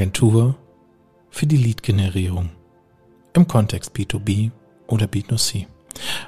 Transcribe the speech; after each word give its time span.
Agentur 0.00 0.56
für 1.28 1.46
die 1.46 1.58
Lead-Generierung 1.58 2.48
im 3.34 3.46
Kontext 3.46 3.94
B2B 3.94 4.50
oder 4.86 5.04
B2C. 5.04 5.66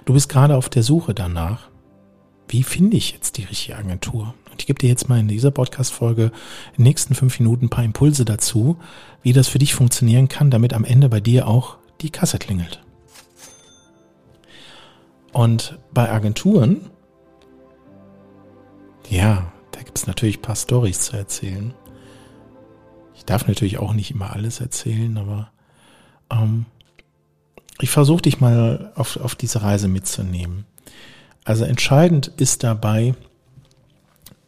Du 0.04 0.12
bist 0.12 0.28
gerade 0.28 0.58
auf 0.58 0.68
der 0.68 0.82
Suche 0.82 1.14
danach, 1.14 1.70
wie 2.48 2.64
finde 2.64 2.98
ich 2.98 3.12
jetzt 3.12 3.38
die 3.38 3.44
richtige 3.44 3.78
Agentur? 3.78 4.34
Und 4.50 4.60
ich 4.60 4.66
gebe 4.66 4.78
dir 4.78 4.90
jetzt 4.90 5.08
mal 5.08 5.18
in 5.18 5.26
dieser 5.26 5.50
Podcast-Folge 5.50 6.24
in 6.24 6.32
den 6.76 6.82
nächsten 6.82 7.14
fünf 7.14 7.40
Minuten 7.40 7.64
ein 7.64 7.70
paar 7.70 7.82
Impulse 7.82 8.26
dazu, 8.26 8.76
wie 9.22 9.32
das 9.32 9.48
für 9.48 9.58
dich 9.58 9.72
funktionieren 9.72 10.28
kann, 10.28 10.50
damit 10.50 10.74
am 10.74 10.84
Ende 10.84 11.08
bei 11.08 11.20
dir 11.20 11.48
auch 11.48 11.78
die 12.02 12.10
Kasse 12.10 12.38
klingelt. 12.38 12.82
Und 15.32 15.78
bei 15.94 16.12
Agenturen, 16.12 16.90
ja, 19.08 19.50
da 19.70 19.80
gibt 19.80 19.96
es 19.96 20.06
natürlich 20.06 20.40
ein 20.40 20.42
paar 20.42 20.56
Stories 20.56 21.00
zu 21.00 21.16
erzählen. 21.16 21.72
Ich 23.22 23.26
darf 23.26 23.46
natürlich 23.46 23.78
auch 23.78 23.92
nicht 23.92 24.10
immer 24.10 24.32
alles 24.32 24.58
erzählen, 24.58 25.16
aber 25.16 25.52
ähm, 26.28 26.66
ich 27.80 27.88
versuche 27.88 28.22
dich 28.22 28.40
mal 28.40 28.90
auf, 28.96 29.16
auf 29.16 29.36
diese 29.36 29.62
Reise 29.62 29.86
mitzunehmen. 29.86 30.64
Also 31.44 31.64
entscheidend 31.64 32.32
ist 32.38 32.64
dabei, 32.64 33.14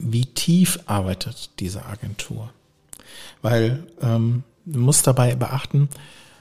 wie 0.00 0.26
tief 0.26 0.80
arbeitet 0.86 1.50
diese 1.60 1.86
Agentur. 1.86 2.50
Weil 3.42 3.84
ähm, 4.02 4.42
du 4.64 4.80
musst 4.80 5.06
dabei 5.06 5.36
beachten, 5.36 5.88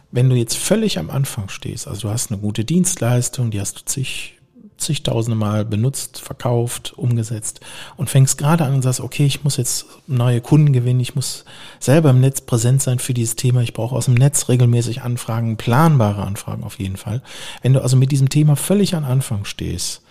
wenn 0.09 0.27
du 0.27 0.35
jetzt 0.35 0.57
völlig 0.57 0.97
am 0.97 1.11
Anfang 1.11 1.49
stehst, 1.49 1.87
also 1.87 2.07
du 2.07 2.09
hast 2.09 2.31
eine 2.31 2.41
gute 2.41 2.65
Dienstleistung, 2.65 3.51
die 3.51 3.61
hast 3.61 3.79
du 3.79 3.85
zig, 3.85 4.39
zigtausende 4.83 5.37
Mal 5.37 5.65
benutzt, 5.65 6.19
verkauft, 6.19 6.93
umgesetzt 6.97 7.59
und 7.97 8.09
fängst 8.09 8.37
gerade 8.37 8.65
an 8.65 8.75
und 8.75 8.81
sagst, 8.81 9.01
okay, 9.01 9.25
ich 9.25 9.43
muss 9.43 9.57
jetzt 9.57 9.85
neue 10.07 10.41
Kunden 10.41 10.73
gewinnen, 10.73 10.99
ich 10.99 11.15
muss 11.15 11.45
selber 11.79 12.11
im 12.11 12.21
Netz 12.21 12.41
präsent 12.41 12.81
sein 12.81 12.99
für 12.99 13.13
dieses 13.13 13.35
Thema, 13.35 13.61
ich 13.61 13.73
brauche 13.73 13.95
aus 13.95 14.05
dem 14.05 14.13
Netz 14.13 14.49
regelmäßig 14.49 15.01
Anfragen, 15.01 15.57
planbare 15.57 16.23
Anfragen 16.23 16.63
auf 16.63 16.79
jeden 16.79 16.97
Fall. 16.97 17.21
Wenn 17.61 17.73
du 17.73 17.81
also 17.81 17.97
mit 17.97 18.11
diesem 18.11 18.29
Thema 18.29 18.55
völlig 18.55 18.95
am 18.95 19.05
Anfang 19.05 19.45
stehst 19.45 20.01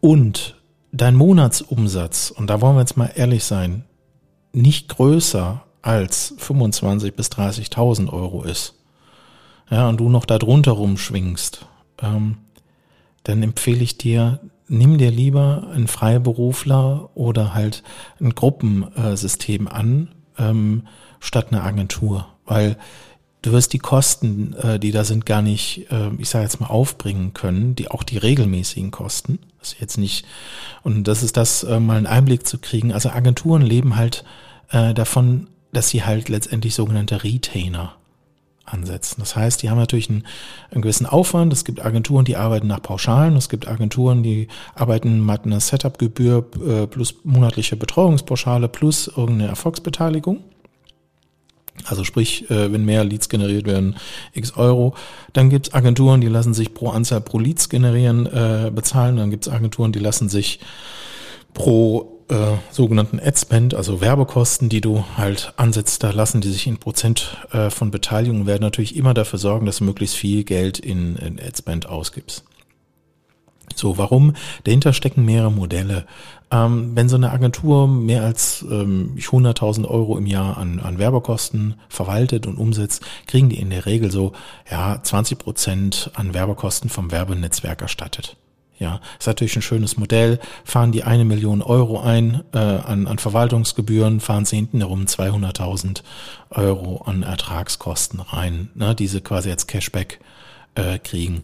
und 0.00 0.56
dein 0.92 1.14
Monatsumsatz, 1.14 2.30
und 2.30 2.48
da 2.48 2.60
wollen 2.60 2.76
wir 2.76 2.80
jetzt 2.80 2.96
mal 2.96 3.10
ehrlich 3.14 3.44
sein, 3.44 3.84
nicht 4.52 4.88
größer 4.88 5.62
als 5.82 6.34
25 6.38 7.14
bis 7.14 7.28
30.000 7.28 8.12
Euro 8.12 8.42
ist, 8.42 8.74
ja, 9.70 9.88
und 9.88 9.98
du 9.98 10.08
noch 10.08 10.24
da 10.24 10.38
drunter 10.38 10.72
rumschwingst, 10.72 11.66
ähm, 12.02 12.38
dann 13.24 13.42
empfehle 13.42 13.82
ich 13.82 13.98
dir, 13.98 14.40
nimm 14.68 14.98
dir 14.98 15.10
lieber 15.10 15.68
einen 15.72 15.88
Freiberufler 15.88 17.10
oder 17.14 17.54
halt 17.54 17.82
ein 18.20 18.34
Gruppensystem 18.34 19.68
an, 19.68 20.08
ähm, 20.38 20.86
statt 21.20 21.48
eine 21.50 21.62
Agentur, 21.62 22.26
weil 22.44 22.76
du 23.42 23.52
wirst 23.52 23.72
die 23.72 23.78
Kosten, 23.78 24.54
äh, 24.54 24.78
die 24.78 24.92
da 24.92 25.04
sind, 25.04 25.26
gar 25.26 25.42
nicht, 25.42 25.90
äh, 25.90 26.10
ich 26.18 26.28
sage 26.28 26.44
jetzt 26.44 26.60
mal, 26.60 26.68
aufbringen 26.68 27.34
können, 27.34 27.74
die 27.74 27.90
auch 27.90 28.02
die 28.02 28.18
regelmäßigen 28.18 28.90
Kosten. 28.90 29.38
Das 29.58 29.72
ist 29.72 29.80
jetzt 29.80 29.98
nicht, 29.98 30.24
und 30.82 31.04
das 31.04 31.22
ist 31.22 31.36
das, 31.36 31.64
äh, 31.64 31.80
mal 31.80 31.96
einen 31.96 32.06
Einblick 32.06 32.46
zu 32.46 32.58
kriegen. 32.58 32.92
Also 32.92 33.10
Agenturen 33.10 33.62
leben 33.62 33.96
halt 33.96 34.24
äh, 34.70 34.94
davon, 34.94 35.48
dass 35.72 35.90
sie 35.90 36.04
halt 36.04 36.28
letztendlich 36.28 36.74
sogenannte 36.74 37.24
Retainer 37.24 37.97
ansetzen. 38.72 39.16
Das 39.20 39.36
heißt, 39.36 39.62
die 39.62 39.70
haben 39.70 39.78
natürlich 39.78 40.08
einen, 40.10 40.24
einen, 40.70 40.82
gewissen 40.82 41.06
Aufwand. 41.06 41.52
Es 41.52 41.64
gibt 41.64 41.84
Agenturen, 41.84 42.24
die 42.24 42.36
arbeiten 42.36 42.66
nach 42.66 42.82
Pauschalen. 42.82 43.36
Es 43.36 43.48
gibt 43.48 43.68
Agenturen, 43.68 44.22
die 44.22 44.48
arbeiten 44.74 45.24
mit 45.24 45.44
einer 45.44 45.60
Setup-Gebühr 45.60 46.46
äh, 46.66 46.86
plus 46.86 47.16
monatliche 47.24 47.76
Betreuungspauschale 47.76 48.68
plus 48.68 49.08
irgendeine 49.08 49.48
Erfolgsbeteiligung. 49.48 50.44
Also 51.84 52.04
sprich, 52.04 52.50
äh, 52.50 52.72
wenn 52.72 52.84
mehr 52.84 53.04
Leads 53.04 53.28
generiert 53.28 53.66
werden, 53.66 53.96
x 54.32 54.56
Euro. 54.56 54.94
Dann 55.32 55.50
gibt's 55.50 55.72
Agenturen, 55.72 56.20
die 56.20 56.28
lassen 56.28 56.54
sich 56.54 56.74
pro 56.74 56.90
Anzahl 56.90 57.20
pro 57.20 57.38
Leads 57.38 57.68
generieren 57.68 58.26
äh, 58.26 58.70
bezahlen. 58.74 59.16
Dann 59.16 59.30
gibt's 59.30 59.48
Agenturen, 59.48 59.92
die 59.92 59.98
lassen 59.98 60.28
sich 60.28 60.60
pro 61.54 62.17
äh, 62.28 62.56
sogenannten 62.70 63.20
Ad-Spend, 63.20 63.74
also 63.74 64.00
Werbekosten, 64.00 64.68
die 64.68 64.80
du 64.80 65.04
halt 65.16 65.52
ansetzt, 65.56 66.02
da 66.02 66.10
lassen 66.10 66.40
die 66.40 66.50
sich 66.50 66.66
in 66.66 66.78
Prozent 66.78 67.36
äh, 67.52 67.70
von 67.70 67.90
Beteiligung, 67.90 68.46
werden 68.46 68.62
natürlich 68.62 68.96
immer 68.96 69.14
dafür 69.14 69.38
sorgen, 69.38 69.66
dass 69.66 69.78
du 69.78 69.84
möglichst 69.84 70.16
viel 70.16 70.44
Geld 70.44 70.78
in, 70.78 71.16
in 71.16 71.40
Ad-Spend 71.40 71.88
ausgibst. 71.88 72.44
So, 73.74 73.98
warum? 73.98 74.34
Dahinter 74.64 74.92
stecken 74.92 75.24
mehrere 75.24 75.52
Modelle. 75.52 76.06
Ähm, 76.50 76.92
wenn 76.94 77.08
so 77.08 77.16
eine 77.16 77.30
Agentur 77.30 77.86
mehr 77.86 78.24
als 78.24 78.64
ähm, 78.68 79.14
100.000 79.18 79.86
Euro 79.86 80.16
im 80.16 80.26
Jahr 80.26 80.56
an, 80.56 80.80
an 80.80 80.98
Werbekosten 80.98 81.74
verwaltet 81.88 82.46
und 82.46 82.56
umsetzt, 82.56 83.02
kriegen 83.26 83.50
die 83.50 83.60
in 83.60 83.70
der 83.70 83.86
Regel 83.86 84.10
so 84.10 84.32
ja 84.70 85.00
20 85.02 85.38
Prozent 85.38 86.10
an 86.14 86.34
Werbekosten 86.34 86.90
vom 86.90 87.10
Werbenetzwerk 87.12 87.82
erstattet. 87.82 88.36
Ja, 88.78 89.00
ist 89.18 89.26
natürlich 89.26 89.56
ein 89.56 89.62
schönes 89.62 89.96
Modell. 89.96 90.38
Fahren 90.64 90.92
die 90.92 91.02
eine 91.02 91.24
Million 91.24 91.62
Euro 91.62 92.00
ein 92.00 92.44
äh, 92.52 92.58
an, 92.58 93.08
an 93.08 93.18
Verwaltungsgebühren, 93.18 94.20
fahren 94.20 94.44
sie 94.44 94.56
hinten 94.56 94.78
herum 94.78 95.04
200.000 95.06 96.02
Euro 96.50 97.02
an 97.04 97.24
Ertragskosten 97.24 98.20
rein, 98.20 98.70
ne, 98.74 98.94
diese 98.94 99.20
quasi 99.20 99.50
als 99.50 99.66
Cashback 99.66 100.20
äh, 100.76 100.98
kriegen. 100.98 101.42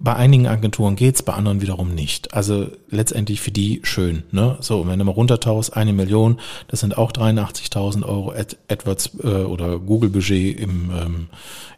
Bei 0.00 0.16
einigen 0.16 0.46
Agenturen 0.46 0.96
geht's, 0.96 1.22
bei 1.22 1.32
anderen 1.32 1.62
wiederum 1.62 1.94
nicht. 1.94 2.34
Also 2.34 2.68
letztendlich 2.90 3.40
für 3.40 3.52
die 3.52 3.80
schön. 3.84 4.24
Ne? 4.32 4.56
So, 4.60 4.86
wenn 4.86 4.98
du 4.98 5.04
mal 5.04 5.12
runtertaust, 5.12 5.76
eine 5.76 5.92
Million, 5.92 6.40
das 6.68 6.80
sind 6.80 6.98
auch 6.98 7.12
83.000 7.12 8.04
Euro 8.04 8.32
Ad 8.32 8.56
AdWords 8.68 9.18
äh, 9.22 9.28
oder 9.44 9.78
Google-Budget 9.78 10.58
im, 10.58 10.90
ähm, 10.90 11.26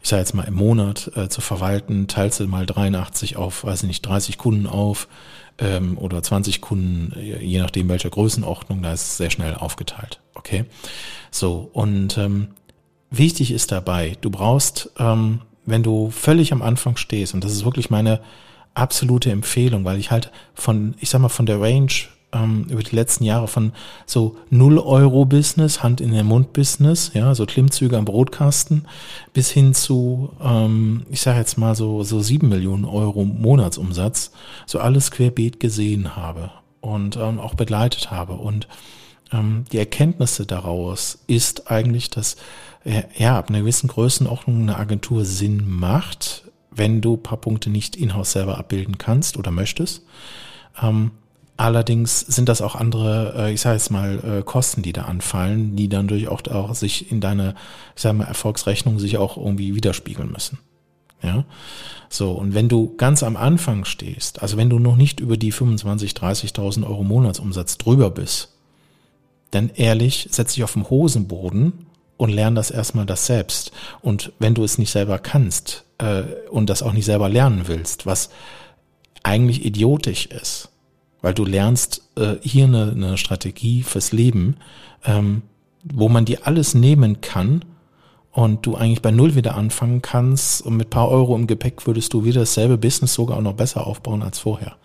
ich 0.03 0.09
sage 0.09 0.21
jetzt 0.21 0.35
mal 0.35 0.45
im 0.45 0.55
Monat 0.55 1.11
äh, 1.15 1.29
zu 1.29 1.41
verwalten. 1.41 2.09
Teilst 2.09 2.41
du 2.41 2.47
mal 2.47 2.67
83 2.67 3.37
auf, 3.37 3.65
weiß 3.65 3.83
ich 3.83 3.89
nicht, 3.89 4.07
30 4.07 4.39
Kunden 4.39 4.67
auf 4.67 5.09
ähm, 5.59 5.99
oder 5.99 6.23
20 6.23 6.61
Kunden, 6.61 7.13
je 7.19 7.59
nachdem 7.59 7.89
welcher 7.89 8.11
Größenordnung, 8.11 8.83
da 8.83 8.93
ist 8.93 9.03
es 9.03 9.17
sehr 9.17 9.31
schnell 9.31 9.55
aufgeteilt. 9.55 10.21
Okay, 10.35 10.65
so 11.31 11.71
und 11.73 12.19
ähm, 12.19 12.49
wichtig 13.11 13.53
ist 13.53 13.73
dabei, 13.73 14.17
du 14.21 14.31
brauchst 14.31 14.91
ähm, 14.99 15.41
wenn 15.67 15.83
du 15.83 16.11
völlig 16.11 16.53
am 16.53 16.63
Anfang 16.63 16.97
stehst, 16.97 17.35
und 17.35 17.45
das 17.45 17.53
ist 17.53 17.65
wirklich 17.65 17.91
meine 17.91 18.21
absolute 18.75 19.31
Empfehlung, 19.31 19.85
weil 19.85 19.99
ich 19.99 20.11
halt 20.11 20.31
von, 20.55 20.95
ich 21.01 21.11
sag 21.11 21.21
mal, 21.21 21.29
von 21.29 21.47
der 21.47 21.61
Range 21.61 21.91
ähm, 22.33 22.67
über 22.69 22.83
die 22.83 22.95
letzten 22.95 23.25
Jahre 23.25 23.49
von 23.49 23.73
so 24.05 24.37
null 24.51 24.79
Euro 24.79 25.25
Business, 25.25 25.83
Hand 25.83 26.01
in 26.01 26.13
den 26.13 26.27
Mund 26.27 26.53
Business, 26.53 27.11
ja, 27.15 27.35
so 27.35 27.47
Klimmzüge 27.47 27.97
am 27.97 28.05
Brotkasten, 28.05 28.87
bis 29.33 29.51
hin 29.51 29.75
zu, 29.75 30.31
ähm, 30.43 31.07
ich 31.11 31.21
sage 31.21 31.39
jetzt 31.39 31.57
mal 31.57 31.75
so 31.75 32.03
so 32.03 32.21
sieben 32.21 32.49
Millionen 32.49 32.85
Euro 32.85 33.25
Monatsumsatz, 33.25 34.33
so 34.67 34.79
alles 34.79 35.11
querbeet 35.11 35.61
gesehen 35.61 36.17
habe 36.17 36.51
und 36.81 37.17
ähm, 37.17 37.41
auch 37.41 37.55
begleitet 37.55 38.11
habe. 38.11 38.35
Und 38.35 38.69
ähm, 39.33 39.65
die 39.73 39.79
Erkenntnisse 39.79 40.47
daraus 40.47 41.19
ist 41.27 41.71
eigentlich, 41.71 42.11
dass 42.11 42.37
ja, 43.17 43.39
ab 43.39 43.49
einer 43.49 43.61
gewissen 43.61 43.89
Größenordnung 43.89 44.63
eine 44.63 44.77
Agentur 44.77 45.25
Sinn 45.25 45.69
macht, 45.69 46.45
wenn 46.71 47.01
du 47.01 47.17
paar 47.17 47.41
Punkte 47.41 47.71
nicht 47.71 47.97
in-house 47.97 48.33
selber 48.33 48.59
abbilden 48.59 48.99
kannst 48.99 49.37
oder 49.37 49.51
möchtest. 49.51 50.03
Ähm, 50.81 51.11
allerdings 51.57 52.21
sind 52.21 52.49
das 52.49 52.63
auch 52.63 52.77
andere, 52.77 53.35
äh, 53.37 53.53
ich 53.53 53.61
sage 53.61 53.77
jetzt 53.77 53.91
mal, 53.91 54.23
äh, 54.23 54.43
Kosten, 54.43 54.83
die 54.83 54.93
da 54.93 55.03
anfallen, 55.03 55.75
die 55.75 55.89
dann 55.89 56.07
durch 56.07 56.29
auch, 56.29 56.47
auch 56.47 56.75
sich 56.75 57.11
in 57.11 57.21
deine, 57.21 57.55
ich 57.97 58.03
sage 58.03 58.19
mal, 58.19 58.25
Erfolgsrechnung 58.25 58.99
sich 58.99 59.19
auch 59.19 59.37
irgendwie 59.37 59.75
widerspiegeln 59.75 60.31
müssen. 60.31 60.59
Ja, 61.23 61.45
so. 62.09 62.33
Und 62.33 62.55
wenn 62.55 62.69
du 62.69 62.95
ganz 62.97 63.23
am 63.23 63.37
Anfang 63.37 63.85
stehst, 63.85 64.43
also 64.43 64.59
wenn 64.59 64.71
du 64.71 64.79
noch 64.79 64.97
nicht 64.97 65.19
über 65.19 65.37
die 65.37 65.51
25, 65.51 66.13
30.000 66.13 66.87
Euro 66.87 67.03
Monatsumsatz 67.03 67.79
drüber 67.79 68.11
bist, 68.11 68.53
dann 69.51 69.71
ehrlich, 69.75 70.29
setz 70.31 70.55
dich 70.55 70.63
auf 70.63 70.75
den 70.75 70.89
Hosenboden 70.91 71.87
und 72.17 72.31
lern 72.31 72.55
das 72.55 72.71
erstmal 72.71 73.07
das 73.07 73.27
selbst. 73.27 73.73
Und 74.03 74.33
wenn 74.39 74.55
du 74.55 74.65
es 74.65 74.79
nicht 74.79 74.91
selber 74.91 75.19
kannst 75.19 75.85
äh, 75.99 76.23
und 76.51 76.71
das 76.71 76.83
auch 76.83 76.93
nicht 76.93 77.05
selber 77.05 77.29
lernen 77.29 77.63
willst, 77.67 78.07
was 78.07 78.31
eigentlich 79.23 79.65
idiotisch 79.65 80.27
ist, 80.27 80.71
weil 81.21 81.35
du 81.35 81.45
lernst 81.45 82.03
äh, 82.17 82.37
hier 82.41 82.65
eine, 82.65 82.93
eine 82.93 83.19
Strategie 83.19 83.83
fürs 83.83 84.13
Leben, 84.13 84.57
ähm, 85.05 85.43
wo 85.83 86.09
man 86.09 86.25
dir 86.25 86.47
alles 86.47 86.75
nehmen 86.75 87.21
kann 87.21 87.65
und 88.33 88.67
du 88.67 88.77
eigentlich 88.77 89.03
bei 89.03 89.11
Null 89.11 89.35
wieder 89.35 89.57
anfangen 89.57 90.03
kannst 90.03 90.61
und 90.63 90.77
mit 90.77 90.91
paar 90.91 91.09
Euro 91.09 91.35
im 91.35 91.47
Gepäck 91.47 91.87
würdest 91.87 92.13
du 92.13 92.25
wieder 92.25 92.41
dasselbe 92.41 92.77
Business 92.77 93.15
sogar 93.15 93.39
auch 93.39 93.43
noch 93.43 93.55
besser 93.55 93.87
aufbauen 93.87 94.23
als 94.23 94.39
vorher. 94.39 94.77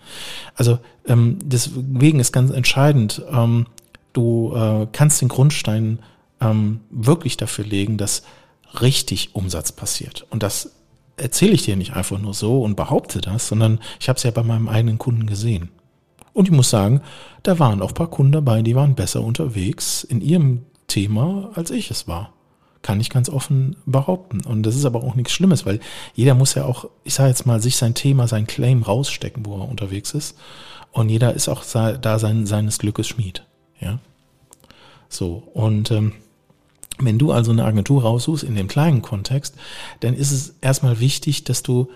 Also 0.55 0.79
ähm, 1.05 1.37
deswegen 1.43 2.19
ist 2.19 2.31
ganz 2.31 2.51
entscheidend, 2.51 3.21
ähm, 3.31 3.65
du 4.13 4.53
äh, 4.55 4.87
kannst 4.91 5.21
den 5.21 5.27
Grundstein 5.27 5.99
ähm, 6.41 6.81
wirklich 6.89 7.37
dafür 7.37 7.65
legen, 7.65 7.97
dass 7.97 8.23
richtig 8.81 9.35
Umsatz 9.35 9.71
passiert. 9.71 10.25
Und 10.29 10.43
das 10.43 10.71
erzähle 11.17 11.53
ich 11.53 11.63
dir 11.63 11.75
nicht 11.75 11.93
einfach 11.93 12.19
nur 12.19 12.33
so 12.33 12.61
und 12.61 12.75
behaupte 12.75 13.21
das, 13.21 13.47
sondern 13.47 13.79
ich 13.99 14.09
habe 14.09 14.17
es 14.17 14.23
ja 14.23 14.31
bei 14.31 14.43
meinem 14.43 14.67
eigenen 14.67 14.97
Kunden 14.97 15.27
gesehen. 15.27 15.69
Und 16.33 16.45
ich 16.45 16.51
muss 16.51 16.69
sagen, 16.69 17.01
da 17.43 17.59
waren 17.59 17.81
auch 17.81 17.93
paar 17.93 18.09
Kunden 18.09 18.31
dabei, 18.31 18.61
die 18.61 18.75
waren 18.75 18.95
besser 18.95 19.21
unterwegs 19.21 20.03
in 20.03 20.21
ihrem 20.21 20.63
Thema, 20.87 21.51
als 21.55 21.71
ich 21.71 21.91
es 21.91 22.07
war. 22.07 22.33
Kann 22.81 22.99
ich 22.99 23.09
ganz 23.09 23.29
offen 23.29 23.75
behaupten. 23.85 24.41
Und 24.41 24.63
das 24.63 24.75
ist 24.75 24.85
aber 24.85 25.03
auch 25.03 25.15
nichts 25.15 25.33
Schlimmes, 25.33 25.65
weil 25.65 25.79
jeder 26.15 26.33
muss 26.33 26.55
ja 26.55 26.65
auch, 26.65 26.89
ich 27.03 27.13
sage 27.13 27.29
jetzt 27.29 27.45
mal, 27.45 27.61
sich 27.61 27.77
sein 27.77 27.93
Thema, 27.93 28.27
sein 28.27 28.47
Claim 28.47 28.81
rausstecken, 28.81 29.45
wo 29.45 29.57
er 29.57 29.69
unterwegs 29.69 30.13
ist. 30.13 30.37
Und 30.91 31.09
jeder 31.09 31.33
ist 31.33 31.47
auch 31.47 31.63
da 31.63 32.19
sein, 32.19 32.45
seines 32.45 32.79
Glückes 32.79 33.07
Schmied. 33.07 33.45
Ja. 33.79 33.99
So. 35.09 35.43
Und 35.53 35.91
ähm, 35.91 36.13
wenn 37.05 37.17
du 37.17 37.31
also 37.31 37.51
eine 37.51 37.65
Agentur 37.65 38.03
raussuchst 38.03 38.43
in 38.43 38.55
dem 38.55 38.67
kleinen 38.67 39.01
Kontext, 39.01 39.55
dann 39.99 40.13
ist 40.13 40.31
es 40.31 40.55
erstmal 40.61 40.99
wichtig, 40.99 41.43
dass 41.43 41.63
du 41.63 41.89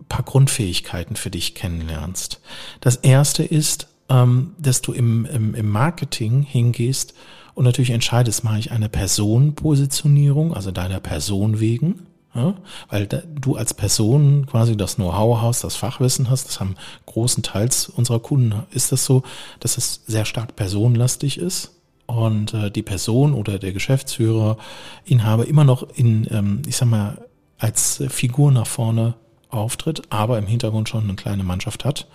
ein 0.00 0.06
paar 0.06 0.24
Grundfähigkeiten 0.24 1.16
für 1.16 1.30
dich 1.30 1.54
kennenlernst. 1.54 2.40
Das 2.80 2.96
erste 2.96 3.44
ist, 3.44 3.88
ähm, 4.08 4.54
dass 4.58 4.82
du 4.82 4.92
im, 4.92 5.26
im, 5.26 5.54
im 5.54 5.68
Marketing 5.68 6.42
hingehst 6.42 7.14
und 7.54 7.64
natürlich 7.64 7.90
entscheidest, 7.90 8.44
mache 8.44 8.58
ich 8.58 8.72
eine 8.72 8.88
Personenpositionierung, 8.88 10.54
also 10.54 10.70
deiner 10.70 11.00
Person 11.00 11.60
wegen, 11.60 12.06
ja, 12.34 12.54
weil 12.88 13.06
da, 13.06 13.22
du 13.26 13.56
als 13.56 13.74
Person 13.74 14.46
quasi 14.46 14.74
das 14.76 14.96
Know-how 14.96 15.42
hast, 15.42 15.64
das 15.64 15.76
Fachwissen 15.76 16.30
hast, 16.30 16.48
das 16.48 16.60
haben 16.60 16.76
großen 17.04 17.42
Teils 17.42 17.90
unserer 17.90 18.20
Kunden, 18.20 18.62
ist 18.70 18.90
das 18.90 19.04
so, 19.04 19.22
dass 19.60 19.76
es 19.76 20.02
sehr 20.06 20.24
stark 20.24 20.56
personenlastig 20.56 21.36
ist 21.36 21.72
und 22.06 22.54
äh, 22.54 22.70
die 22.70 22.82
Person 22.82 23.34
oder 23.34 23.58
der 23.58 23.72
Geschäftsführer, 23.72 24.56
Inhaber 25.04 25.46
immer 25.46 25.64
noch 25.64 25.88
in, 25.94 26.26
ähm, 26.30 26.62
ich 26.66 26.76
sag 26.76 26.88
mal, 26.88 27.26
als 27.58 28.02
Figur 28.08 28.50
nach 28.50 28.66
vorne 28.66 29.14
auftritt, 29.48 30.02
aber 30.10 30.38
im 30.38 30.46
Hintergrund 30.46 30.88
schon 30.88 31.04
eine 31.04 31.14
kleine 31.14 31.44
Mannschaft 31.44 31.84
hat. 31.84 32.08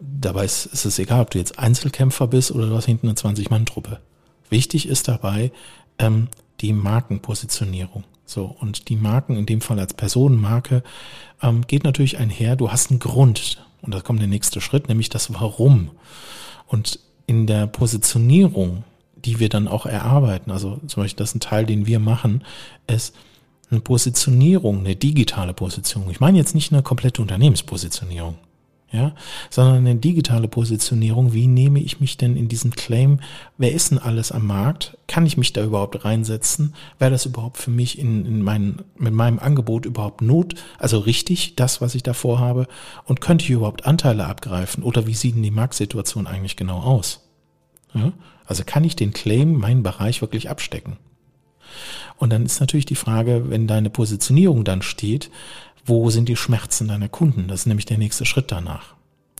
Dabei 0.00 0.44
ist, 0.44 0.66
ist 0.66 0.84
es 0.84 0.98
egal, 0.98 1.20
ob 1.20 1.30
du 1.30 1.38
jetzt 1.38 1.58
Einzelkämpfer 1.58 2.26
bist 2.26 2.52
oder 2.52 2.66
du 2.66 2.74
hast 2.74 2.86
hinten 2.86 3.08
eine 3.08 3.16
20-Mann-Truppe. 3.16 4.00
Wichtig 4.48 4.88
ist 4.88 5.06
dabei 5.06 5.52
ähm, 5.98 6.28
die 6.60 6.72
Markenpositionierung. 6.72 8.04
So, 8.24 8.44
und 8.44 8.88
die 8.88 8.96
Marken, 8.96 9.36
in 9.36 9.46
dem 9.46 9.60
Fall 9.60 9.78
als 9.78 9.94
Personenmarke, 9.94 10.82
ähm, 11.42 11.66
geht 11.66 11.84
natürlich 11.84 12.18
einher, 12.18 12.56
du 12.56 12.70
hast 12.70 12.90
einen 12.90 13.00
Grund. 13.00 13.64
Und 13.82 13.94
da 13.94 14.00
kommt 14.00 14.20
der 14.20 14.28
nächste 14.28 14.60
Schritt, 14.60 14.88
nämlich 14.88 15.08
das 15.08 15.32
Warum. 15.34 15.90
Und 16.66 17.00
in 17.26 17.46
der 17.46 17.66
Positionierung, 17.66 18.84
die 19.24 19.40
wir 19.40 19.48
dann 19.48 19.68
auch 19.68 19.86
erarbeiten, 19.86 20.50
also 20.50 20.80
zum 20.86 21.02
Beispiel 21.02 21.18
das 21.18 21.30
ist 21.30 21.36
ein 21.36 21.40
Teil, 21.40 21.66
den 21.66 21.86
wir 21.86 21.98
machen, 21.98 22.44
ist, 22.86 23.14
eine 23.70 23.80
Positionierung, 23.80 24.80
eine 24.80 24.96
digitale 24.96 25.54
Positionierung. 25.54 26.12
Ich 26.12 26.20
meine 26.20 26.38
jetzt 26.38 26.54
nicht 26.54 26.72
eine 26.72 26.82
komplette 26.82 27.22
Unternehmenspositionierung, 27.22 28.36
ja, 28.90 29.14
sondern 29.48 29.76
eine 29.76 29.94
digitale 29.94 30.48
Positionierung. 30.48 31.32
Wie 31.32 31.46
nehme 31.46 31.78
ich 31.78 32.00
mich 32.00 32.16
denn 32.16 32.36
in 32.36 32.48
diesen 32.48 32.72
Claim? 32.72 33.20
Wer 33.56 33.72
ist 33.72 33.92
denn 33.92 33.98
alles 33.98 34.32
am 34.32 34.46
Markt? 34.46 34.98
Kann 35.06 35.26
ich 35.26 35.36
mich 35.36 35.52
da 35.52 35.62
überhaupt 35.62 36.04
reinsetzen? 36.04 36.74
Wäre 36.98 37.12
das 37.12 37.26
überhaupt 37.26 37.58
für 37.58 37.70
mich 37.70 38.00
in, 38.00 38.26
in 38.26 38.42
meinen, 38.42 38.82
mit 38.96 39.14
meinem 39.14 39.38
Angebot 39.38 39.86
überhaupt 39.86 40.22
Not, 40.22 40.54
also 40.78 40.98
richtig, 40.98 41.54
das, 41.54 41.80
was 41.80 41.94
ich 41.94 42.02
da 42.02 42.12
vorhabe? 42.12 42.66
Und 43.04 43.20
könnte 43.20 43.44
ich 43.44 43.50
überhaupt 43.50 43.86
Anteile 43.86 44.26
abgreifen? 44.26 44.82
Oder 44.82 45.06
wie 45.06 45.14
sieht 45.14 45.36
denn 45.36 45.44
die 45.44 45.52
Marktsituation 45.52 46.26
eigentlich 46.26 46.56
genau 46.56 46.80
aus? 46.80 47.20
Ja? 47.94 48.12
Also 48.50 48.64
kann 48.66 48.82
ich 48.82 48.96
den 48.96 49.12
Claim, 49.12 49.60
meinen 49.60 49.84
Bereich 49.84 50.22
wirklich 50.22 50.50
abstecken? 50.50 50.96
Und 52.16 52.30
dann 52.30 52.44
ist 52.44 52.58
natürlich 52.58 52.84
die 52.84 52.96
Frage, 52.96 53.48
wenn 53.48 53.68
deine 53.68 53.90
Positionierung 53.90 54.64
dann 54.64 54.82
steht, 54.82 55.30
wo 55.84 56.10
sind 56.10 56.28
die 56.28 56.34
Schmerzen 56.34 56.88
deiner 56.88 57.08
Kunden? 57.08 57.46
Das 57.46 57.60
ist 57.60 57.66
nämlich 57.66 57.86
der 57.86 57.98
nächste 57.98 58.24
Schritt 58.24 58.50
danach. 58.50 58.94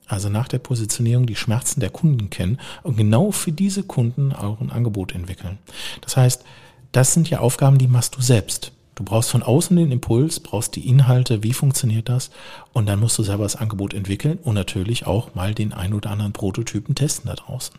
Also 0.06 0.28
nach 0.28 0.46
der 0.46 0.60
Positionierung 0.60 1.26
die 1.26 1.34
Schmerzen 1.34 1.80
der 1.80 1.90
Kunden 1.90 2.30
kennen 2.30 2.60
und 2.84 2.96
genau 2.96 3.32
für 3.32 3.50
diese 3.50 3.82
Kunden 3.82 4.32
auch 4.32 4.60
ein 4.60 4.70
Angebot 4.70 5.12
entwickeln. 5.12 5.58
Das 6.02 6.16
heißt, 6.16 6.44
das 6.92 7.12
sind 7.12 7.28
ja 7.28 7.40
Aufgaben, 7.40 7.78
die 7.78 7.88
machst 7.88 8.16
du 8.16 8.20
selbst. 8.20 8.70
Du 9.00 9.04
brauchst 9.04 9.30
von 9.30 9.42
außen 9.42 9.78
den 9.78 9.92
Impuls, 9.92 10.40
brauchst 10.40 10.76
die 10.76 10.86
Inhalte, 10.86 11.42
wie 11.42 11.54
funktioniert 11.54 12.10
das 12.10 12.30
und 12.74 12.84
dann 12.84 13.00
musst 13.00 13.16
du 13.16 13.22
selber 13.22 13.44
das 13.44 13.56
Angebot 13.56 13.94
entwickeln 13.94 14.38
und 14.42 14.54
natürlich 14.54 15.06
auch 15.06 15.34
mal 15.34 15.54
den 15.54 15.72
ein 15.72 15.94
oder 15.94 16.10
anderen 16.10 16.34
Prototypen 16.34 16.94
testen 16.94 17.30
da 17.30 17.34
draußen. 17.34 17.74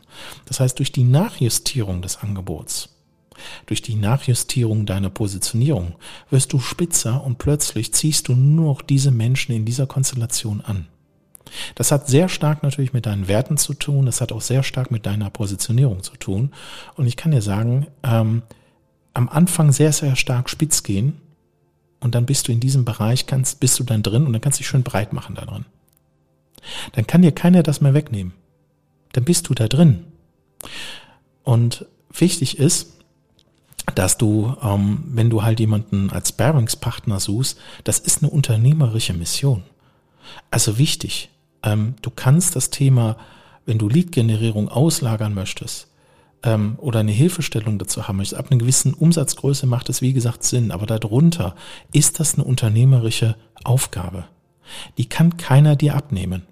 Das 0.46 0.60
heißt, 0.60 0.80
durch 0.80 0.92
die 0.92 1.04
Nachjustierung 1.04 2.02
des 2.02 2.18
Angebots 2.18 2.90
durch 3.68 3.82
die 3.84 3.96
Nachjustierung 3.96 4.86
deiner 4.88 5.10
Positionierung 5.10 5.94
wirst 6.32 6.54
du 6.54 6.60
spitzer 6.60 7.24
und 7.24 7.38
plötzlich 7.38 7.94
ziehst 7.94 8.28
du 8.28 8.36
nur 8.36 8.66
noch 8.66 8.82
diese 8.82 9.12
Menschen 9.12 9.54
in 9.54 9.66
dieser 9.66 9.88
Konstellation 9.88 10.62
an. 10.62 10.88
Das 11.76 11.92
hat 11.92 12.08
sehr 12.08 12.30
stark 12.30 12.64
natürlich 12.64 12.94
mit 12.94 13.06
deinen 13.06 13.28
Werten 13.28 13.58
zu 13.58 13.74
tun, 13.74 14.06
das 14.06 14.22
hat 14.22 14.32
auch 14.32 14.42
sehr 14.42 14.64
stark 14.64 14.90
mit 14.90 15.06
deiner 15.06 15.30
Positionierung 15.30 16.02
zu 16.02 16.18
tun. 16.18 16.52
Und 16.96 17.08
ich 17.08 17.16
kann 17.16 17.32
dir 17.32 17.42
sagen, 17.42 17.88
ähm, 18.04 18.42
am 19.14 19.30
Anfang 19.30 19.72
sehr, 19.72 19.94
sehr 19.94 20.16
stark 20.16 20.50
spitz 20.50 20.84
gehen 20.84 21.20
und 22.00 22.16
dann 22.16 22.26
bist 22.26 22.48
du 22.48 22.52
in 22.52 22.60
diesem 22.60 22.86
Bereich, 22.86 23.26
kannst, 23.26 23.60
bist 23.60 23.80
du 23.80 23.84
dann 23.84 24.04
drin 24.04 24.26
und 24.26 24.34
dann 24.34 24.42
kannst 24.42 24.60
du 24.60 24.62
dich 24.62 24.68
schön 24.68 24.84
breit 24.84 25.14
machen 25.14 25.36
da 25.36 25.46
drin. 25.46 25.66
Dann 26.94 27.08
kann 27.08 27.22
dir 27.22 27.32
keiner 27.32 27.64
das 27.64 27.82
mehr 27.82 27.94
wegnehmen. 27.94 28.34
Dann 29.14 29.24
bist 29.24 29.50
du 29.50 29.54
da 29.54 29.68
drin. 29.68 30.06
Und 31.44 31.86
wichtig 32.14 32.58
ist, 32.58 32.94
dass 33.96 34.18
du, 34.18 34.56
ähm, 34.62 35.04
wenn 35.08 35.30
du 35.30 35.44
halt 35.44 35.60
jemanden 35.60 36.12
als 36.12 36.30
Sparringspartner 36.30 37.20
suchst, 37.20 37.58
das 37.84 38.00
ist 38.00 38.22
eine 38.22 38.32
unternehmerische 38.32 39.14
Mission. 39.14 39.64
Also 40.50 40.78
wichtig, 40.78 41.30
ähm, 41.64 41.96
du 42.02 42.12
kannst 42.12 42.56
das 42.56 42.70
Thema, 42.70 43.18
wenn 43.66 43.80
du 43.80 43.90
Lead-Generierung 43.90 44.70
auslagern 44.70 45.34
möchtest 45.34 45.91
ähm, 46.44 46.76
oder 46.78 47.00
eine 47.00 47.12
Hilfestellung 47.12 47.78
dazu 47.78 48.08
haben 48.08 48.18
möchtest, 48.18 48.40
ab 48.40 48.48
einer 48.50 48.60
gewissen 48.60 48.94
Umsatzgröße 48.94 49.68
macht 49.68 49.90
es 49.90 50.02
wie 50.02 50.14
gesagt 50.14 50.44
Sinn, 50.44 50.72
aber 50.72 50.86
darunter 50.86 51.56
ist 51.94 52.20
das 52.20 52.36
eine 52.36 52.44
unternehmerische 52.44 53.36
Aufgabe. 53.64 54.26
Die 54.98 55.08
kann 55.08 55.38
keiner 55.38 55.76
dir 55.76 55.96
abnehmen. 55.96 56.44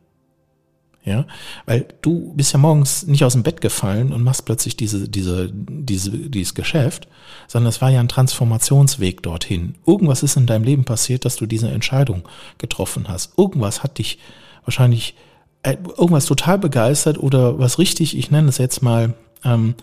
Ja, 1.06 1.26
weil 1.66 1.88
du 2.02 2.34
bist 2.36 2.52
ja 2.52 2.60
morgens 2.60 3.08
nicht 3.08 3.24
aus 3.24 3.32
dem 3.34 3.42
Bett 3.42 3.62
gefallen 3.62 4.12
und 4.12 4.22
machst 4.22 4.46
plötzlich 4.46 4.76
diese, 4.76 5.08
diese, 5.08 5.50
diese, 5.52 6.12
dieses 6.12 6.54
Geschäft, 6.54 7.08
sondern 7.48 7.70
es 7.70 7.82
war 7.82 7.90
ja 7.90 8.02
ein 8.02 8.10
Transformationsweg 8.10 9.24
dorthin. 9.24 9.76
Irgendwas 9.88 10.24
ist 10.24 10.36
in 10.36 10.46
deinem 10.46 10.66
Leben 10.66 10.84
passiert, 10.84 11.24
dass 11.24 11.38
du 11.38 11.46
diese 11.46 11.70
Entscheidung 11.70 12.28
getroffen 12.58 13.08
hast. 13.08 13.38
Irgendwas 13.38 13.82
hat 13.82 13.98
dich 13.98 14.20
wahrscheinlich 14.66 15.16
äh, 15.64 15.78
irgendwas 15.98 16.26
total 16.26 16.60
begeistert 16.60 17.18
oder 17.18 17.58
was 17.58 17.80
richtig, 17.80 18.18
ich 18.18 18.30
nenne 18.30 18.50
es 18.50 18.58
jetzt 18.58 18.82
mal, 18.84 19.14
ähm, 19.44 19.76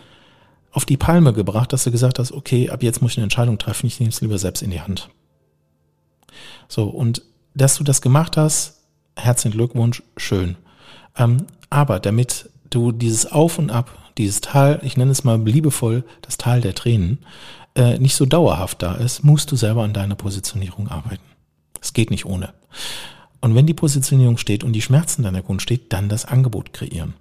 auf 0.72 0.84
die 0.84 0.96
Palme 0.96 1.32
gebracht, 1.32 1.72
dass 1.72 1.84
du 1.84 1.90
gesagt 1.90 2.18
hast, 2.18 2.32
okay, 2.32 2.70
ab 2.70 2.82
jetzt 2.82 3.00
muss 3.00 3.12
ich 3.12 3.18
eine 3.18 3.24
Entscheidung 3.24 3.58
treffen, 3.58 3.86
ich 3.86 3.98
nehme 3.98 4.10
es 4.10 4.20
lieber 4.20 4.38
selbst 4.38 4.62
in 4.62 4.70
die 4.70 4.80
Hand. 4.80 5.08
So, 6.68 6.84
und 6.84 7.22
dass 7.54 7.76
du 7.76 7.84
das 7.84 8.02
gemacht 8.02 8.36
hast, 8.36 8.82
herzlichen 9.16 9.56
Glückwunsch, 9.56 10.02
schön. 10.16 10.56
Ähm, 11.16 11.46
aber 11.70 12.00
damit 12.00 12.50
du 12.68 12.92
dieses 12.92 13.30
Auf 13.30 13.58
und 13.58 13.70
Ab, 13.70 14.12
dieses 14.18 14.40
Tal, 14.40 14.80
ich 14.82 14.96
nenne 14.96 15.10
es 15.10 15.24
mal 15.24 15.40
liebevoll 15.40 16.04
das 16.22 16.36
Tal 16.36 16.60
der 16.60 16.74
Tränen, 16.74 17.18
äh, 17.74 17.98
nicht 17.98 18.16
so 18.16 18.26
dauerhaft 18.26 18.82
da 18.82 18.94
ist, 18.94 19.24
musst 19.24 19.52
du 19.52 19.56
selber 19.56 19.82
an 19.82 19.92
deiner 19.92 20.14
Positionierung 20.14 20.88
arbeiten. 20.88 21.24
Es 21.80 21.92
geht 21.92 22.10
nicht 22.10 22.26
ohne. 22.26 22.52
Und 23.40 23.54
wenn 23.54 23.66
die 23.66 23.74
Positionierung 23.74 24.38
steht 24.38 24.64
und 24.64 24.72
die 24.72 24.82
Schmerzen 24.82 25.22
deiner 25.22 25.42
Kunden 25.42 25.60
steht, 25.60 25.92
dann 25.92 26.08
das 26.08 26.24
Angebot 26.24 26.72
kreieren. 26.72 27.14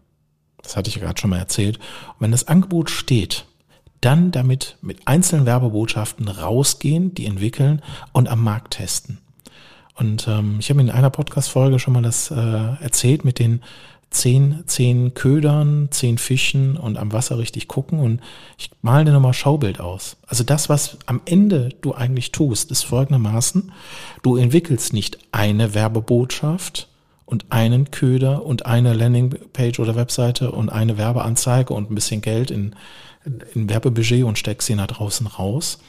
Das 0.65 0.75
hatte 0.75 0.89
ich 0.89 0.95
ja 0.95 1.01
gerade 1.01 1.19
schon 1.19 1.29
mal 1.29 1.39
erzählt. 1.39 1.77
Und 1.77 2.15
wenn 2.19 2.31
das 2.31 2.47
Angebot 2.47 2.89
steht, 2.89 3.45
dann 4.01 4.31
damit 4.31 4.77
mit 4.81 5.07
einzelnen 5.07 5.45
Werbebotschaften 5.45 6.27
rausgehen, 6.27 7.13
die 7.13 7.25
entwickeln 7.25 7.81
und 8.11 8.27
am 8.27 8.43
Markt 8.43 8.73
testen. 8.73 9.19
Und 9.95 10.27
ähm, 10.27 10.57
ich 10.59 10.69
habe 10.69 10.81
in 10.81 10.89
einer 10.89 11.09
Podcast-Folge 11.09 11.79
schon 11.79 11.93
mal 11.93 12.01
das 12.01 12.29
äh, 12.29 12.35
erzählt 12.35 13.23
mit 13.23 13.39
den 13.39 13.61
zehn, 14.09 14.63
zehn 14.65 15.13
Ködern, 15.13 15.87
zehn 15.91 16.17
Fischen 16.17 16.77
und 16.77 16.97
am 16.97 17.13
Wasser 17.13 17.37
richtig 17.37 17.67
gucken. 17.67 17.99
Und 17.99 18.21
ich 18.57 18.71
male 18.81 19.05
dir 19.05 19.11
nochmal 19.11 19.33
Schaubild 19.33 19.79
aus. 19.79 20.17
Also 20.27 20.43
das, 20.43 20.69
was 20.69 20.97
am 21.05 21.21
Ende 21.25 21.69
du 21.81 21.93
eigentlich 21.93 22.31
tust, 22.31 22.71
ist 22.71 22.83
folgendermaßen. 22.83 23.71
Du 24.21 24.35
entwickelst 24.37 24.93
nicht 24.93 25.19
eine 25.31 25.73
Werbebotschaft 25.73 26.89
und 27.25 27.45
einen 27.49 27.91
Köder 27.91 28.45
und 28.45 28.65
eine 28.65 28.93
Landingpage 28.93 29.79
oder 29.79 29.95
Webseite 29.95 30.51
und 30.51 30.69
eine 30.69 30.97
Werbeanzeige 30.97 31.73
und 31.73 31.91
ein 31.91 31.95
bisschen 31.95 32.21
Geld 32.21 32.51
in 32.51 32.75
in 33.53 33.69
Werbebudget 33.69 34.23
und 34.23 34.37
steckst 34.37 34.67
sie 34.67 34.75
nach 34.75 34.87
draußen 34.87 35.27
raus, 35.27 35.79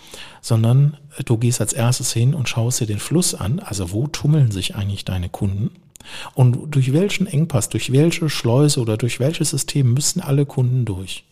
sondern 0.41 0.97
du 1.25 1.37
gehst 1.37 1.61
als 1.61 1.73
erstes 1.73 2.13
hin 2.13 2.35
und 2.35 2.49
schaust 2.49 2.81
dir 2.81 2.87
den 2.87 2.99
Fluss 2.99 3.35
an, 3.35 3.61
also 3.61 3.93
wo 3.93 4.07
tummeln 4.07 4.51
sich 4.51 4.75
eigentlich 4.75 5.05
deine 5.05 5.29
Kunden? 5.29 5.71
Und 6.35 6.75
durch 6.75 6.93
welchen 6.93 7.27
Engpass, 7.27 7.69
durch 7.69 7.93
welche 7.93 8.31
Schleuse 8.31 8.81
oder 8.81 8.97
durch 8.97 9.19
welches 9.21 9.51
System 9.51 9.93
müssen 9.93 10.21
alle 10.21 10.47
Kunden 10.47 10.85
durch. 10.85 11.25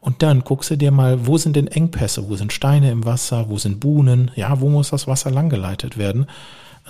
Und 0.00 0.22
dann 0.22 0.44
guckst 0.44 0.70
du 0.70 0.76
dir 0.76 0.92
mal, 0.92 1.26
wo 1.26 1.38
sind 1.38 1.56
denn 1.56 1.66
Engpässe, 1.66 2.28
wo 2.28 2.36
sind 2.36 2.52
Steine 2.52 2.90
im 2.90 3.04
Wasser, 3.04 3.48
wo 3.48 3.58
sind 3.58 3.80
Buhnen, 3.80 4.30
ja, 4.36 4.60
wo 4.60 4.68
muss 4.68 4.90
das 4.90 5.08
Wasser 5.08 5.30
langgeleitet 5.30 5.98
werden. 5.98 6.26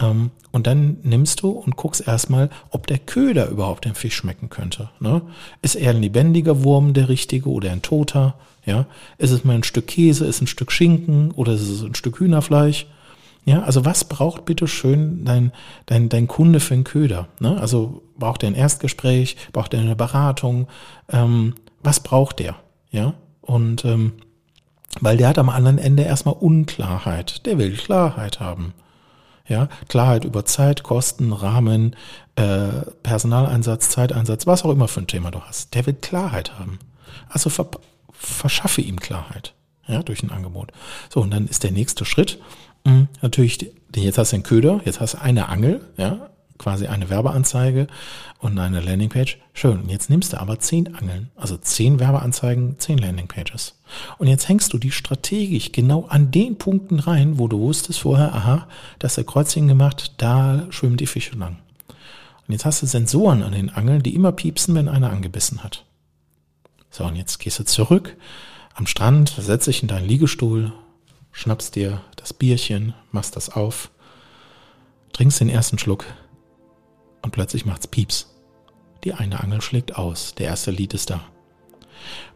Ähm, 0.01 0.31
und 0.51 0.67
dann 0.67 0.99
nimmst 1.03 1.43
du 1.43 1.51
und 1.51 1.77
guckst 1.77 2.07
erstmal, 2.07 2.51
ob 2.71 2.87
der 2.87 2.99
Köder 2.99 3.49
überhaupt 3.49 3.85
dem 3.85 3.95
Fisch 3.95 4.17
schmecken 4.17 4.49
könnte. 4.49 4.91
Ne? 5.01 5.23
Ist 5.63 5.75
eher 5.75 5.91
ein 5.91 6.03
lebendiger 6.03 6.65
Wurm 6.65 6.95
der 6.95 7.09
richtige 7.09 7.49
oder 7.49 7.71
ein 7.71 7.83
toter? 7.83 8.35
Ja, 8.65 8.87
ist 9.17 9.31
es 9.31 9.45
mal 9.45 9.55
ein 9.55 9.63
Stück 9.63 9.87
Käse, 9.87 10.27
ist 10.27 10.43
ein 10.43 10.47
Stück 10.47 10.73
Schinken 10.73 11.31
oder 11.33 11.53
ist 11.53 11.69
es 11.69 11.83
ein 11.83 11.95
Stück 11.95 12.19
Hühnerfleisch? 12.21 12.87
Ja, 13.45 13.63
also 13.63 13.87
was 13.87 14.05
braucht 14.05 14.45
bitte 14.45 14.69
schön 14.69 15.25
dein, 15.25 15.53
dein, 15.87 16.11
dein 16.11 16.29
Kunde 16.29 16.61
für 16.61 16.75
einen 16.75 16.85
Köder? 16.85 17.29
Ne? 17.41 17.59
Also 17.59 18.03
braucht 18.19 18.43
er 18.43 18.49
ein 18.49 18.55
Erstgespräch, 18.55 19.37
braucht 19.53 19.73
er 19.73 19.81
eine 19.81 19.97
Beratung? 19.97 20.67
Ähm, 21.11 21.55
was 21.83 22.01
braucht 22.01 22.41
der? 22.41 22.57
Ja, 22.91 23.15
und 23.41 23.87
ähm, 23.87 24.13
weil 25.01 25.17
der 25.17 25.29
hat 25.29 25.39
am 25.39 25.49
anderen 25.49 25.79
Ende 25.79 26.03
erstmal 26.03 26.35
Unklarheit. 26.35 27.47
Der 27.47 27.57
will 27.57 27.75
Klarheit 27.77 28.41
haben. 28.41 28.75
Ja, 29.49 29.69
Klarheit 29.89 30.25
über 30.25 30.45
Zeit, 30.45 30.83
Kosten, 30.83 31.33
Rahmen, 31.33 31.97
äh, 32.37 32.69
Personaleinsatz, 33.03 33.89
Zeiteinsatz, 33.89 34.47
was 34.47 34.65
auch 34.65 34.71
immer 34.71 34.89
für 34.89 35.01
ein 35.01 35.07
Thema 35.07 35.31
du 35.31 35.41
hast. 35.41 35.75
Der 35.75 35.87
will 35.87 35.95
Klarheit 35.95 36.59
haben. 36.59 36.79
Also 37.29 37.51
ver 37.51 37.67
verschaffe 38.13 38.81
ihm 38.81 38.99
Klarheit. 38.99 39.55
Ja, 39.87 40.03
durch 40.03 40.23
ein 40.23 40.31
Angebot. 40.31 40.73
So, 41.09 41.21
und 41.21 41.31
dann 41.31 41.47
ist 41.47 41.63
der 41.63 41.71
nächste 41.71 42.05
Schritt, 42.05 42.39
hm, 42.85 43.09
natürlich, 43.23 43.73
jetzt 43.95 44.19
hast 44.19 44.33
du 44.33 44.37
einen 44.37 44.43
Köder, 44.43 44.81
jetzt 44.85 45.01
hast 45.01 45.15
du 45.15 45.21
eine 45.23 45.49
Angel, 45.49 45.81
ja, 45.97 46.31
quasi 46.59 46.87
eine 46.87 47.09
Werbeanzeige 47.09 47.87
und 48.41 48.59
eine 48.59 48.81
Landingpage. 48.81 49.39
Schön. 49.55 49.83
Und 49.83 49.89
jetzt 49.89 50.11
nimmst 50.11 50.33
du 50.33 50.41
aber 50.41 50.59
zehn 50.59 50.95
Angeln, 50.95 51.31
also 51.37 51.57
zehn 51.57 52.01
Werbeanzeigen, 52.01 52.79
zehn 52.79 52.99
Landingpages. 52.99 53.75
Und 54.19 54.27
jetzt 54.27 54.49
hängst 54.49 54.73
du 54.73 54.79
die 54.79 54.91
strategisch 54.91 55.73
genau 55.73 56.07
an 56.09 56.31
den 56.31 56.59
Punkten 56.59 56.99
rein, 56.99 57.39
wo 57.39 57.49
du 57.49 57.59
wusstest 57.61 58.01
vorher, 58.01 58.35
aha, 58.35 58.67
das 58.99 59.13
ist 59.13 59.17
der 59.17 59.25
Kreuzchen 59.25 59.69
gemacht, 59.69 60.15
da 60.19 60.67
schwimmen 60.71 60.97
die 60.97 61.07
Fische 61.07 61.37
lang. 61.37 61.59
Und 62.47 62.53
jetzt 62.53 62.65
hast 62.65 62.83
du 62.83 62.87
Sensoren 62.87 63.43
an 63.43 63.53
den 63.53 63.71
Angeln, 63.71 64.03
die 64.03 64.15
immer 64.15 64.33
piepsen, 64.33 64.75
wenn 64.75 64.89
einer 64.89 65.11
angebissen 65.11 65.63
hat. 65.63 65.85
So, 66.91 67.05
und 67.05 67.17
jetzt 67.17 67.39
gehst 67.39 67.59
du 67.59 67.65
zurück 67.65 68.17
am 68.75 68.87
Strand, 68.87 69.35
setzt 69.39 69.67
dich 69.67 69.83
in 69.83 69.89
deinen 69.89 70.09
Liegestuhl, 70.09 70.73
schnappst 71.33 71.77
dir 71.77 72.01
das 72.17 72.33
Bierchen, 72.33 72.95
machst 73.13 73.37
das 73.37 73.51
auf, 73.51 73.91
trinkst 75.13 75.41
den 75.41 75.49
ersten 75.49 75.79
Schluck 75.79 76.07
und 77.29 77.33
plötzlich 77.33 77.67
macht's 77.67 77.87
Pieps. 77.87 78.35
Die 79.05 79.13
eine 79.13 79.41
Angel 79.41 79.61
schlägt 79.61 79.97
aus, 79.97 80.35
der 80.35 80.47
erste 80.47 80.71
Lied 80.71 80.95
ist 80.95 81.11
da. 81.11 81.21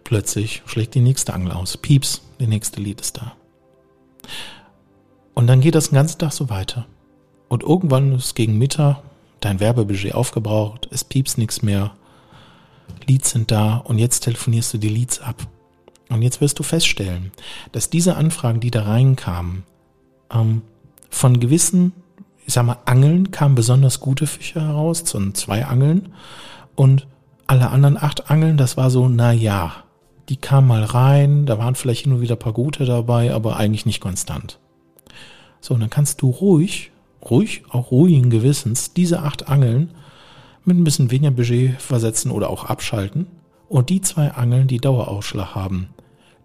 Plötzlich 0.04 0.60
schlägt 0.66 0.94
die 0.94 1.00
nächste 1.00 1.32
Angel 1.32 1.52
aus, 1.52 1.78
Pieps, 1.78 2.20
der 2.38 2.48
nächste 2.48 2.78
Lied 2.78 3.00
ist 3.00 3.16
da. 3.16 3.32
Und 5.32 5.46
dann 5.46 5.62
geht 5.62 5.74
das 5.76 5.88
den 5.88 5.94
ganzen 5.94 6.18
Tag 6.18 6.34
so 6.34 6.50
weiter. 6.50 6.86
Und 7.48 7.62
irgendwann 7.62 8.12
ist 8.12 8.34
gegen 8.34 8.58
Mittag 8.58 9.02
dein 9.40 9.60
Werbebudget 9.60 10.14
aufgebraucht, 10.14 10.88
es 10.90 11.04
pieps 11.04 11.38
nichts 11.38 11.62
mehr, 11.62 11.92
Leads 13.06 13.30
sind 13.30 13.50
da 13.50 13.78
und 13.78 13.98
jetzt 13.98 14.20
telefonierst 14.20 14.74
du 14.74 14.78
die 14.78 14.90
Leads 14.90 15.20
ab. 15.20 15.46
Und 16.10 16.20
jetzt 16.20 16.42
wirst 16.42 16.58
du 16.58 16.62
feststellen, 16.62 17.32
dass 17.72 17.88
diese 17.88 18.16
Anfragen, 18.16 18.60
die 18.60 18.70
da 18.70 18.82
reinkamen, 18.82 19.62
ähm, 20.30 20.60
von 21.08 21.40
gewissen 21.40 21.94
ich 22.46 22.54
sag 22.54 22.66
mal, 22.66 22.78
Angeln 22.84 23.30
kamen 23.30 23.54
besonders 23.54 24.00
gute 24.00 24.26
Fische 24.26 24.60
heraus, 24.60 25.02
so 25.04 25.30
zwei 25.30 25.64
Angeln. 25.64 26.12
Und 26.74 27.06
alle 27.46 27.70
anderen 27.70 27.96
acht 27.96 28.30
Angeln, 28.30 28.56
das 28.56 28.76
war 28.76 28.90
so, 28.90 29.08
na 29.08 29.32
ja, 29.32 29.84
die 30.28 30.36
kamen 30.36 30.68
mal 30.68 30.84
rein, 30.84 31.46
da 31.46 31.58
waren 31.58 31.74
vielleicht 31.74 32.04
hin 32.04 32.12
und 32.12 32.20
wieder 32.20 32.36
ein 32.36 32.40
paar 32.40 32.52
gute 32.52 32.84
dabei, 32.84 33.32
aber 33.34 33.56
eigentlich 33.56 33.86
nicht 33.86 34.00
konstant. 34.00 34.58
So, 35.60 35.74
und 35.74 35.80
dann 35.80 35.90
kannst 35.90 36.22
du 36.22 36.30
ruhig, 36.30 36.90
ruhig, 37.28 37.62
auch 37.70 37.90
ruhigen 37.90 38.30
Gewissens, 38.30 38.94
diese 38.94 39.22
acht 39.22 39.48
Angeln 39.48 39.90
mit 40.64 40.76
ein 40.76 40.84
bisschen 40.84 41.10
weniger 41.10 41.32
Budget 41.32 41.80
versetzen 41.80 42.30
oder 42.30 42.50
auch 42.50 42.64
abschalten. 42.64 43.26
Und 43.68 43.90
die 43.90 44.00
zwei 44.00 44.32
Angeln, 44.32 44.66
die 44.66 44.78
Dauerausschlag 44.78 45.54
haben, 45.54 45.88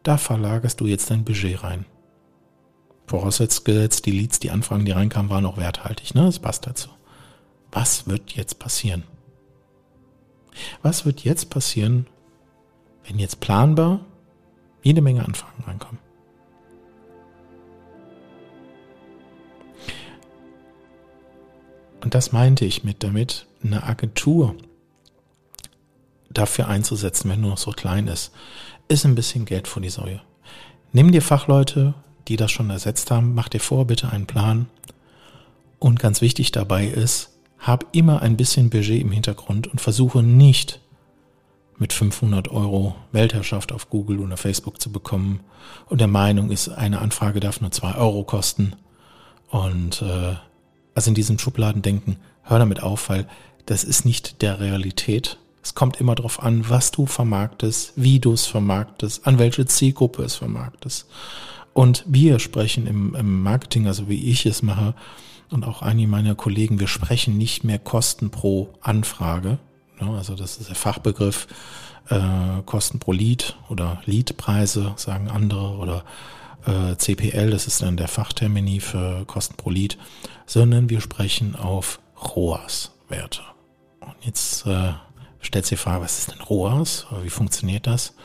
da 0.03 0.17
verlagerst 0.17 0.79
du 0.79 0.85
jetzt 0.85 1.11
dein 1.11 1.25
Budget 1.25 1.63
rein. 1.63 1.85
Vorausgesetzt, 3.07 4.05
die 4.05 4.11
Leads, 4.11 4.39
die 4.39 4.51
Anfragen, 4.51 4.85
die 4.85 4.91
reinkamen, 4.91 5.31
waren 5.31 5.45
auch 5.45 5.57
werthaltig. 5.57 6.13
Ne? 6.13 6.25
Das 6.25 6.39
passt 6.39 6.67
dazu. 6.67 6.89
Was 7.71 8.07
wird 8.07 8.33
jetzt 8.33 8.59
passieren? 8.59 9.03
Was 10.81 11.05
wird 11.05 11.23
jetzt 11.23 11.49
passieren, 11.49 12.07
wenn 13.07 13.17
jetzt 13.17 13.39
planbar 13.39 14.01
jede 14.83 15.01
Menge 15.01 15.25
Anfragen 15.25 15.63
reinkommen? 15.65 15.99
Und 22.01 22.13
das 22.13 22.31
meinte 22.31 22.65
ich 22.65 22.83
mit 22.83 23.03
damit, 23.03 23.47
eine 23.63 23.83
Agentur 23.83 24.55
dafür 26.29 26.67
einzusetzen, 26.67 27.29
wenn 27.29 27.41
nur 27.41 27.51
noch 27.51 27.57
so 27.57 27.71
klein 27.71 28.07
ist, 28.07 28.31
ist 28.87 29.05
ein 29.05 29.15
bisschen 29.15 29.45
Geld 29.45 29.67
vor 29.67 29.81
die 29.81 29.89
Säue. 29.89 30.21
Nimm 30.93 31.11
dir 31.11 31.21
Fachleute, 31.21 31.95
die 32.27 32.35
das 32.35 32.51
schon 32.51 32.69
ersetzt 32.69 33.11
haben, 33.11 33.33
mach 33.33 33.49
dir 33.49 33.59
vor, 33.59 33.85
bitte 33.85 34.09
einen 34.09 34.27
Plan. 34.27 34.67
Und 35.79 35.99
ganz 35.99 36.21
wichtig 36.21 36.51
dabei 36.51 36.85
ist, 36.85 37.29
hab 37.59 37.85
immer 37.95 38.21
ein 38.21 38.37
bisschen 38.37 38.69
Budget 38.69 39.01
im 39.01 39.11
Hintergrund 39.11 39.67
und 39.67 39.81
versuche 39.81 40.23
nicht 40.23 40.79
mit 41.77 41.93
500 41.93 42.49
Euro 42.49 42.95
Weltherrschaft 43.11 43.71
auf 43.71 43.89
Google 43.89 44.19
oder 44.19 44.37
Facebook 44.37 44.81
zu 44.81 44.91
bekommen 44.91 45.41
und 45.87 46.01
der 46.01 46.07
Meinung 46.07 46.49
ist, 46.51 46.69
eine 46.69 46.99
Anfrage 46.99 47.39
darf 47.39 47.61
nur 47.61 47.71
zwei 47.71 47.95
Euro 47.95 48.23
kosten. 48.23 48.73
Und 49.49 50.01
äh, 50.01 50.35
also 50.95 51.11
in 51.11 51.15
diesem 51.15 51.39
Schubladendenken, 51.39 52.17
hör 52.43 52.59
damit 52.59 52.81
auf, 52.81 53.09
weil 53.09 53.27
das 53.65 53.83
ist 53.83 54.05
nicht 54.05 54.41
der 54.41 54.59
Realität. 54.59 55.37
Es 55.61 55.75
kommt 55.75 55.99
immer 55.99 56.15
darauf 56.15 56.41
an, 56.41 56.69
was 56.69 56.91
du 56.91 57.05
vermarktest, 57.05 57.93
wie 57.95 58.19
du 58.19 58.33
es 58.33 58.45
vermarktest, 58.45 59.27
an 59.27 59.37
welche 59.37 59.65
Zielgruppe 59.65 60.23
es 60.23 60.35
vermarktest. 60.35 61.07
Und 61.77 62.03
wir 62.07 62.39
sprechen 62.39 62.87
im, 62.87 63.13
im 63.13 63.43
Marketing, 63.43 63.85
also 63.85 64.09
wie 64.09 64.31
ich 64.31 64.47
es 64.47 64.63
mache, 64.63 64.95
und 65.51 65.63
auch 65.63 65.83
einige 65.83 66.07
meiner 66.07 66.33
Kollegen, 66.33 66.79
wir 66.79 66.87
sprechen 66.87 67.37
nicht 67.37 67.63
mehr 67.63 67.77
Kosten 67.77 68.31
pro 68.31 68.69
Anfrage. 68.81 69.59
Ne? 70.01 70.09
Also 70.17 70.33
das 70.33 70.57
ist 70.57 70.69
der 70.69 70.75
Fachbegriff 70.75 71.47
äh, 72.09 72.63
Kosten 72.65 72.97
pro 72.97 73.11
Lead 73.11 73.55
oder 73.69 74.01
Leadpreise, 74.05 74.93
sagen 74.95 75.29
andere, 75.29 75.77
oder 75.77 76.03
äh, 76.65 76.95
CPL, 76.95 77.51
das 77.51 77.67
ist 77.67 77.83
dann 77.83 77.95
der 77.95 78.07
Fachtermini 78.07 78.79
für 78.79 79.25
Kosten 79.27 79.53
pro 79.55 79.69
Lead, 79.69 79.99
sondern 80.47 80.89
wir 80.89 80.99
sprechen 80.99 81.55
auf 81.55 81.99
ROAS-Werte. 82.19 83.41
Und 83.99 84.15
jetzt 84.21 84.65
äh, 84.65 84.93
stellt 85.41 85.67
sich 85.67 85.77
die 85.77 85.83
Frage, 85.83 86.03
was 86.03 86.17
ist 86.17 86.31
denn 86.31 86.41
ROAS? 86.41 87.05
Wie 87.21 87.29
funktioniert 87.29 87.85
das? 87.85 88.15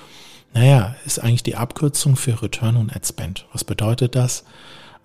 Naja, 0.55 0.95
ist 1.07 1.19
eigentlich 1.19 1.43
die 1.43 1.57
Abkürzung 1.57 2.17
für 2.17 2.43
Return 2.43 2.77
on 2.77 2.91
Ad 2.91 3.07
Spend. 3.07 3.47
Was 3.53 3.65
bedeutet 3.65 4.15
das? 4.15 4.45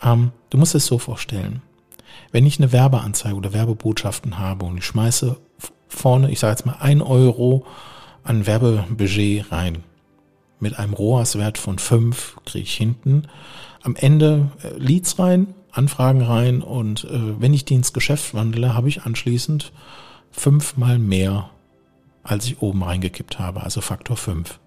Ähm, 0.03 0.31
du 0.49 0.57
musst 0.57 0.75
es 0.75 0.85
so 0.85 0.97
vorstellen. 0.99 1.61
Wenn 2.31 2.45
ich 2.45 2.59
eine 2.59 2.71
Werbeanzeige 2.71 3.35
oder 3.35 3.53
Werbebotschaften 3.53 4.37
habe 4.37 4.65
und 4.65 4.77
ich 4.77 4.85
schmeiße 4.85 5.37
vorne, 5.87 6.31
ich 6.31 6.39
sage 6.39 6.51
jetzt 6.51 6.65
mal 6.65 6.77
ein 6.79 7.01
Euro 7.01 7.65
an 8.23 8.45
Werbebudget 8.45 9.51
rein, 9.51 9.83
mit 10.59 10.77
einem 10.77 10.93
ROAS-Wert 10.93 11.57
von 11.57 11.79
fünf 11.79 12.35
kriege 12.45 12.63
ich 12.63 12.73
hinten 12.73 13.27
am 13.83 13.95
Ende 13.95 14.51
äh, 14.63 14.77
Leads 14.77 15.19
rein, 15.19 15.53
Anfragen 15.71 16.21
rein 16.21 16.61
und 16.61 17.05
äh, 17.05 17.39
wenn 17.39 17.53
ich 17.53 17.63
die 17.63 17.75
ins 17.75 17.93
Geschäft 17.93 18.33
wandle, 18.33 18.73
habe 18.73 18.89
ich 18.89 19.03
anschließend 19.03 19.71
fünfmal 20.31 20.97
mehr, 20.99 21.51
als 22.23 22.45
ich 22.45 22.61
oben 22.61 22.83
reingekippt 22.83 23.39
habe, 23.39 23.63
also 23.63 23.81
Faktor 23.81 24.17
fünf. 24.17 24.59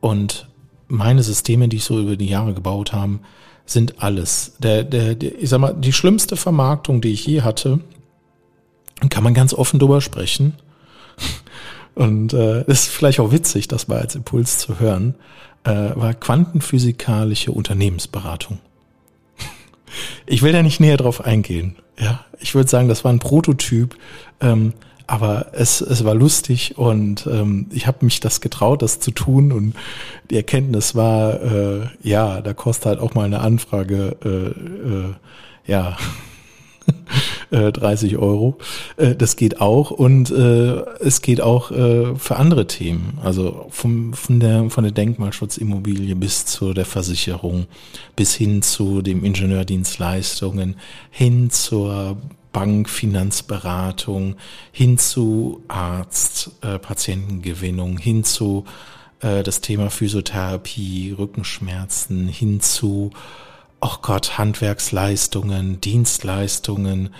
Und 0.00 0.48
meine 0.88 1.22
Systeme, 1.22 1.68
die 1.68 1.78
ich 1.78 1.84
so 1.84 2.00
über 2.00 2.16
die 2.16 2.26
Jahre 2.26 2.54
gebaut 2.54 2.92
habe, 2.92 3.20
sind 3.64 4.02
alles. 4.02 4.54
Der, 4.58 4.84
der, 4.84 5.14
der, 5.14 5.40
ich 5.40 5.48
sag 5.48 5.60
mal, 5.60 5.74
die 5.74 5.92
schlimmste 5.92 6.36
Vermarktung, 6.36 7.00
die 7.00 7.12
ich 7.12 7.26
je 7.26 7.42
hatte, 7.42 7.80
kann 9.08 9.24
man 9.24 9.34
ganz 9.34 9.54
offen 9.54 9.78
drüber 9.78 10.00
sprechen. 10.00 10.54
Und 11.94 12.32
äh, 12.32 12.64
ist 12.64 12.88
vielleicht 12.88 13.20
auch 13.20 13.32
witzig, 13.32 13.68
das 13.68 13.88
war 13.88 13.98
als 13.98 14.14
Impuls 14.14 14.58
zu 14.58 14.80
hören, 14.80 15.14
äh, 15.64 15.90
war 15.94 16.14
quantenphysikalische 16.14 17.52
Unternehmensberatung. 17.52 18.58
Ich 20.24 20.40
will 20.40 20.52
da 20.52 20.62
nicht 20.62 20.80
näher 20.80 20.96
drauf 20.96 21.22
eingehen. 21.22 21.76
Ja, 21.98 22.24
ich 22.40 22.54
würde 22.54 22.70
sagen, 22.70 22.88
das 22.88 23.04
war 23.04 23.12
ein 23.12 23.18
Prototyp. 23.18 23.94
Ähm, 24.40 24.72
aber 25.06 25.48
es, 25.52 25.80
es 25.80 26.04
war 26.04 26.14
lustig 26.14 26.78
und 26.78 27.26
ähm, 27.26 27.66
ich 27.70 27.86
habe 27.86 28.04
mich 28.04 28.20
das 28.20 28.40
getraut, 28.40 28.82
das 28.82 29.00
zu 29.00 29.10
tun 29.10 29.52
und 29.52 29.74
die 30.30 30.36
Erkenntnis 30.36 30.94
war, 30.94 31.42
äh, 31.42 31.86
ja, 32.02 32.40
da 32.40 32.54
kostet 32.54 32.86
halt 32.86 33.00
auch 33.00 33.14
mal 33.14 33.24
eine 33.24 33.40
Anfrage, 33.40 34.16
äh, 34.24 34.28
äh, 34.28 35.14
ja, 35.66 35.96
äh, 37.50 37.72
30 37.72 38.16
Euro. 38.18 38.58
Äh, 38.96 39.14
das 39.14 39.36
geht 39.36 39.60
auch 39.60 39.90
und 39.90 40.30
äh, 40.30 40.82
es 41.00 41.22
geht 41.22 41.40
auch 41.40 41.70
äh, 41.70 42.14
für 42.16 42.36
andere 42.36 42.66
Themen. 42.66 43.18
Also 43.22 43.66
vom, 43.70 44.12
von, 44.14 44.40
der, 44.40 44.70
von 44.70 44.84
der 44.84 44.92
Denkmalschutzimmobilie 44.92 46.16
bis 46.16 46.46
zu 46.46 46.72
der 46.72 46.86
Versicherung, 46.86 47.66
bis 48.16 48.34
hin 48.34 48.62
zu 48.62 49.02
dem 49.02 49.24
Ingenieurdienstleistungen, 49.24 50.76
hin 51.10 51.50
zur 51.50 52.16
Bankfinanzberatung, 52.52 54.36
hin 54.72 54.98
zu 54.98 55.62
Arzt, 55.68 56.52
äh, 56.62 56.78
Patientengewinnung, 56.78 57.98
hin 57.98 58.24
zu 58.24 58.64
äh, 59.20 59.42
das 59.42 59.60
Thema 59.60 59.90
Physiotherapie, 59.90 61.14
Rückenschmerzen, 61.18 62.28
hin 62.28 62.60
zu 62.60 63.10
oh 63.80 63.96
Gott, 64.00 64.38
Handwerksleistungen, 64.38 65.80
Dienstleistungen, 65.80 67.10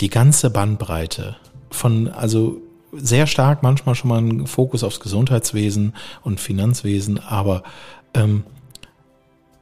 die 0.00 0.08
ganze 0.08 0.50
Bandbreite 0.50 1.36
von, 1.70 2.08
also 2.08 2.62
sehr 2.92 3.26
stark 3.26 3.62
manchmal 3.62 3.94
schon 3.94 4.08
mal 4.08 4.18
ein 4.20 4.46
Fokus 4.46 4.82
aufs 4.82 5.00
Gesundheitswesen 5.00 5.94
und 6.22 6.40
Finanzwesen, 6.40 7.18
aber 7.18 7.62
ähm, 8.14 8.44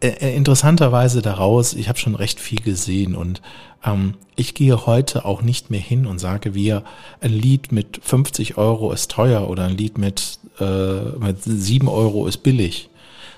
äh, 0.00 0.09
äh, 0.09 0.37
interessanterweise 0.37 1.23
daraus, 1.23 1.75
ich 1.75 1.88
habe 1.88 1.99
schon 1.99 2.14
recht 2.14 2.40
viel 2.40 2.61
gesehen 2.61 3.14
und 3.14 3.43
ähm, 3.85 4.14
ich 4.37 4.55
gehe 4.55 4.87
heute 4.87 5.25
auch 5.25 5.43
nicht 5.43 5.71
mehr 5.71 5.81
hin 5.81 6.07
und 6.07 6.19
sage, 6.19 6.55
wir 6.55 6.85
ein 7.21 7.33
Lied 7.33 7.73
mit 7.73 8.00
50 8.02 8.59
Euro 8.59 8.93
ist 8.93 9.11
teuer 9.11 9.49
oder 9.49 9.64
ein 9.64 9.76
Lied 9.76 9.99
mit, 9.99 10.38
äh, 10.61 11.00
mit 11.19 11.43
7 11.43 11.88
Euro 11.88 12.26
ist 12.26 12.38
billig 12.38 12.90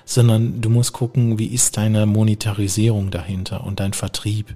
sondern 0.05 0.61
du 0.61 0.69
musst 0.69 0.93
gucken, 0.93 1.39
wie 1.39 1.47
ist 1.47 1.77
deine 1.77 2.05
Monetarisierung 2.05 3.11
dahinter 3.11 3.63
und 3.63 3.79
dein 3.79 3.93
Vertrieb. 3.93 4.55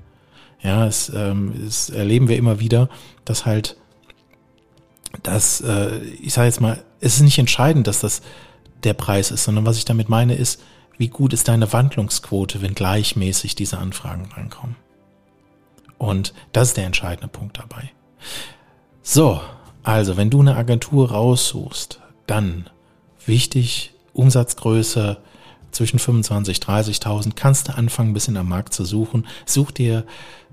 Ja, 0.61 0.85
es, 0.87 1.11
ähm, 1.15 1.53
es 1.65 1.89
erleben 1.89 2.27
wir 2.27 2.37
immer 2.37 2.59
wieder, 2.59 2.89
dass 3.23 3.45
halt, 3.45 3.77
dass, 5.23 5.61
äh, 5.61 5.99
ich 6.21 6.33
sage 6.33 6.47
jetzt 6.47 6.61
mal, 6.61 6.83
es 6.99 7.15
ist 7.15 7.21
nicht 7.21 7.39
entscheidend, 7.39 7.87
dass 7.87 7.99
das 7.99 8.21
der 8.83 8.93
Preis 8.93 9.31
ist, 9.31 9.43
sondern 9.43 9.65
was 9.65 9.77
ich 9.77 9.85
damit 9.85 10.09
meine 10.09 10.35
ist, 10.35 10.61
wie 10.97 11.07
gut 11.07 11.33
ist 11.33 11.47
deine 11.47 11.71
Wandlungsquote, 11.71 12.61
wenn 12.61 12.75
gleichmäßig 12.75 13.55
diese 13.55 13.77
Anfragen 13.77 14.29
reinkommen. 14.31 14.75
Und 15.97 16.33
das 16.51 16.69
ist 16.69 16.77
der 16.77 16.85
entscheidende 16.85 17.27
Punkt 17.27 17.57
dabei. 17.57 17.91
So, 19.01 19.41
also 19.83 20.17
wenn 20.17 20.29
du 20.29 20.41
eine 20.41 20.55
Agentur 20.55 21.11
raussuchst, 21.11 22.01
dann 22.27 22.69
wichtig 23.25 23.93
Umsatzgröße, 24.13 25.17
zwischen 25.75 25.99
25, 25.99 26.59
30.000 26.59 27.33
kannst 27.35 27.67
du 27.67 27.75
anfangen, 27.75 28.11
ein 28.11 28.13
bisschen 28.13 28.37
am 28.37 28.47
Markt 28.47 28.73
zu 28.73 28.85
suchen. 28.85 29.27
Such 29.45 29.71
dir 29.71 30.05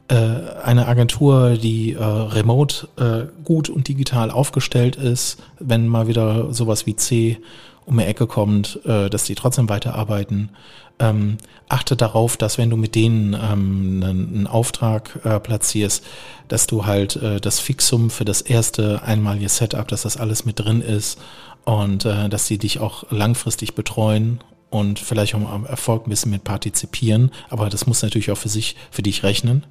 eine 0.09 0.89
Agentur, 0.89 1.57
die 1.57 1.93
äh, 1.93 2.03
remote 2.03 2.89
äh, 2.97 3.45
gut 3.45 3.69
und 3.71 3.89
digital 3.89 4.31
aufgestellt 4.31 4.97
ist, 4.97 5.39
wenn 5.59 5.87
mal 5.87 6.07
wieder 6.07 6.53
sowas 6.53 6.87
wie 6.87 6.97
C 6.97 7.39
um 7.87 7.99
die 7.99 8.05
Ecke 8.05 8.27
kommt, 8.27 8.81
äh, 8.85 9.09
dass 9.11 9.25
die 9.25 9.35
trotzdem 9.35 9.69
weiterarbeiten. 9.69 10.51
Ähm, 10.99 11.39
achte 11.69 11.97
darauf, 11.97 12.37
dass 12.37 12.59
wenn 12.59 12.71
du 12.71 12.77
mit 12.77 12.95
denen 12.95 13.35
ähm, 13.35 14.03
einen, 14.05 14.47
Auftrag 14.47 15.19
äh, 15.25 15.41
platzierst, 15.41 16.05
dass 16.49 16.67
du 16.67 16.87
halt 16.87 17.17
äh, 17.17 17.41
das 17.41 17.61
Fixum 17.61 18.11
für 18.11 18.25
das 18.25 18.41
erste 18.43 19.03
einmalige 19.03 19.49
Setup, 19.49 19.89
dass 19.89 20.03
das 20.03 20.17
alles 20.17 20.45
mit 20.45 20.61
drin 20.61 20.81
ist 20.81 21.19
und 21.65 22.05
äh, 22.05 22.29
dass 22.29 22.47
sie 22.47 22.59
dich 22.59 22.79
auch 22.79 23.11
langfristig 23.11 23.75
betreuen 23.75 24.41
und 24.73 24.99
vielleicht 24.99 25.35
auch 25.35 25.51
am 25.51 25.67
Erfolg 25.67 26.07
ein 26.07 26.11
bisschen 26.11 26.31
mit 26.31 26.45
partizipieren, 26.45 27.31
aber 27.51 27.69
das 27.69 27.87
muss 27.87 28.03
natürlich 28.03 28.31
auch 28.31 28.39
für 28.39 28.49
sich, 28.49 28.75
für 28.91 29.03
dich 29.03 29.23
rechnen. 29.23 29.67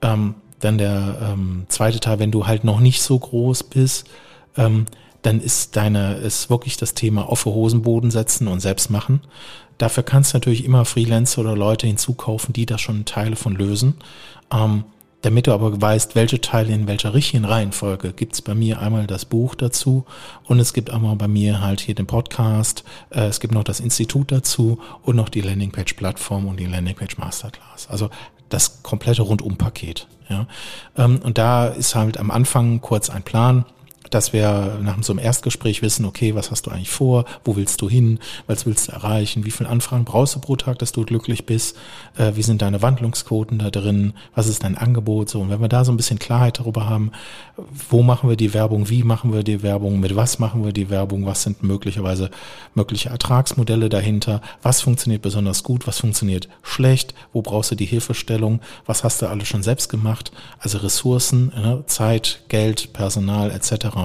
Ähm, 0.00 0.36
dann 0.60 0.78
der 0.78 1.18
ähm, 1.32 1.66
zweite 1.68 1.98
Teil, 1.98 2.20
wenn 2.20 2.30
du 2.30 2.46
halt 2.46 2.62
noch 2.62 2.78
nicht 2.78 3.02
so 3.02 3.18
groß 3.18 3.64
bist, 3.64 4.06
ähm, 4.56 4.86
dann 5.22 5.40
ist 5.40 5.76
deine, 5.76 6.14
ist 6.14 6.50
wirklich 6.50 6.76
das 6.76 6.94
Thema 6.94 7.28
auf 7.28 7.44
Hosenboden 7.44 8.12
setzen 8.12 8.46
und 8.46 8.60
selbst 8.60 8.90
machen. 8.90 9.20
Dafür 9.76 10.04
kannst 10.04 10.32
du 10.32 10.36
natürlich 10.36 10.64
immer 10.64 10.84
Freelancer 10.84 11.40
oder 11.40 11.56
Leute 11.56 11.88
hinzukaufen, 11.88 12.52
die 12.52 12.66
da 12.66 12.78
schon 12.78 13.04
Teile 13.04 13.34
von 13.34 13.56
lösen. 13.56 13.94
Ähm, 14.52 14.84
damit 15.22 15.46
du 15.46 15.52
aber 15.52 15.80
weißt, 15.80 16.14
welche 16.14 16.40
Teile 16.40 16.72
in 16.72 16.86
welcher 16.86 17.12
richtigen 17.12 17.44
Reihenfolge, 17.44 18.12
gibt's 18.12 18.40
bei 18.40 18.54
mir 18.54 18.80
einmal 18.80 19.06
das 19.06 19.24
Buch 19.24 19.54
dazu 19.54 20.04
und 20.44 20.60
es 20.60 20.72
gibt 20.72 20.90
einmal 20.90 21.16
bei 21.16 21.28
mir 21.28 21.60
halt 21.60 21.80
hier 21.80 21.94
den 21.94 22.06
Podcast, 22.06 22.84
äh, 23.10 23.26
es 23.26 23.40
gibt 23.40 23.52
noch 23.52 23.64
das 23.64 23.80
Institut 23.80 24.30
dazu 24.30 24.78
und 25.02 25.16
noch 25.16 25.28
die 25.28 25.40
Landingpage-Plattform 25.40 26.46
und 26.46 26.60
die 26.60 26.66
Landingpage 26.66 27.18
Masterclass. 27.18 27.88
Also 27.88 28.10
das 28.48 28.82
komplette 28.82 29.22
Rundumpaket. 29.22 30.06
Ja. 30.28 30.46
Ähm, 30.96 31.20
und 31.22 31.38
da 31.38 31.66
ist 31.66 31.94
halt 31.94 32.18
am 32.18 32.30
Anfang 32.30 32.80
kurz 32.80 33.10
ein 33.10 33.22
Plan, 33.22 33.64
dass 34.10 34.32
wir 34.32 34.78
nach 34.82 35.02
so 35.02 35.12
einem 35.12 35.20
Erstgespräch 35.20 35.82
wissen, 35.82 36.04
okay, 36.04 36.34
was 36.34 36.50
hast 36.50 36.66
du 36.66 36.70
eigentlich 36.70 36.90
vor, 36.90 37.24
wo 37.44 37.56
willst 37.56 37.80
du 37.80 37.88
hin, 37.88 38.18
was 38.46 38.66
willst 38.66 38.88
du 38.88 38.92
erreichen, 38.92 39.44
wie 39.44 39.50
viele 39.50 39.68
Anfragen 39.68 40.04
brauchst 40.04 40.34
du 40.34 40.40
pro 40.40 40.56
Tag, 40.56 40.78
dass 40.78 40.92
du 40.92 41.04
glücklich 41.04 41.46
bist, 41.46 41.76
äh, 42.16 42.32
wie 42.34 42.42
sind 42.42 42.62
deine 42.62 42.82
Wandlungsquoten 42.82 43.58
da 43.58 43.70
drin, 43.70 44.14
was 44.34 44.48
ist 44.48 44.64
dein 44.64 44.76
Angebot, 44.76 45.28
so. 45.28 45.40
Und 45.40 45.50
wenn 45.50 45.60
wir 45.60 45.68
da 45.68 45.84
so 45.84 45.92
ein 45.92 45.96
bisschen 45.96 46.18
Klarheit 46.18 46.58
darüber 46.58 46.88
haben, 46.88 47.12
wo 47.90 48.02
machen 48.02 48.28
wir 48.28 48.36
die 48.36 48.54
Werbung, 48.54 48.88
wie 48.88 49.02
machen 49.02 49.32
wir 49.32 49.42
die 49.42 49.62
Werbung, 49.62 50.00
mit 50.00 50.16
was 50.16 50.38
machen 50.38 50.64
wir 50.64 50.72
die 50.72 50.90
Werbung, 50.90 51.26
was 51.26 51.42
sind 51.42 51.62
möglicherweise 51.62 52.30
mögliche 52.74 53.10
Ertragsmodelle 53.10 53.88
dahinter, 53.88 54.40
was 54.62 54.80
funktioniert 54.80 55.22
besonders 55.22 55.62
gut, 55.62 55.86
was 55.86 55.98
funktioniert 55.98 56.48
schlecht, 56.62 57.14
wo 57.32 57.42
brauchst 57.42 57.70
du 57.70 57.74
die 57.74 57.86
Hilfestellung, 57.86 58.60
was 58.86 59.04
hast 59.04 59.22
du 59.22 59.26
alles 59.26 59.48
schon 59.48 59.62
selbst 59.62 59.88
gemacht, 59.88 60.32
also 60.58 60.78
Ressourcen, 60.78 61.48
ne, 61.48 61.84
Zeit, 61.86 62.40
Geld, 62.48 62.92
Personal 62.92 63.50
etc. 63.50 63.96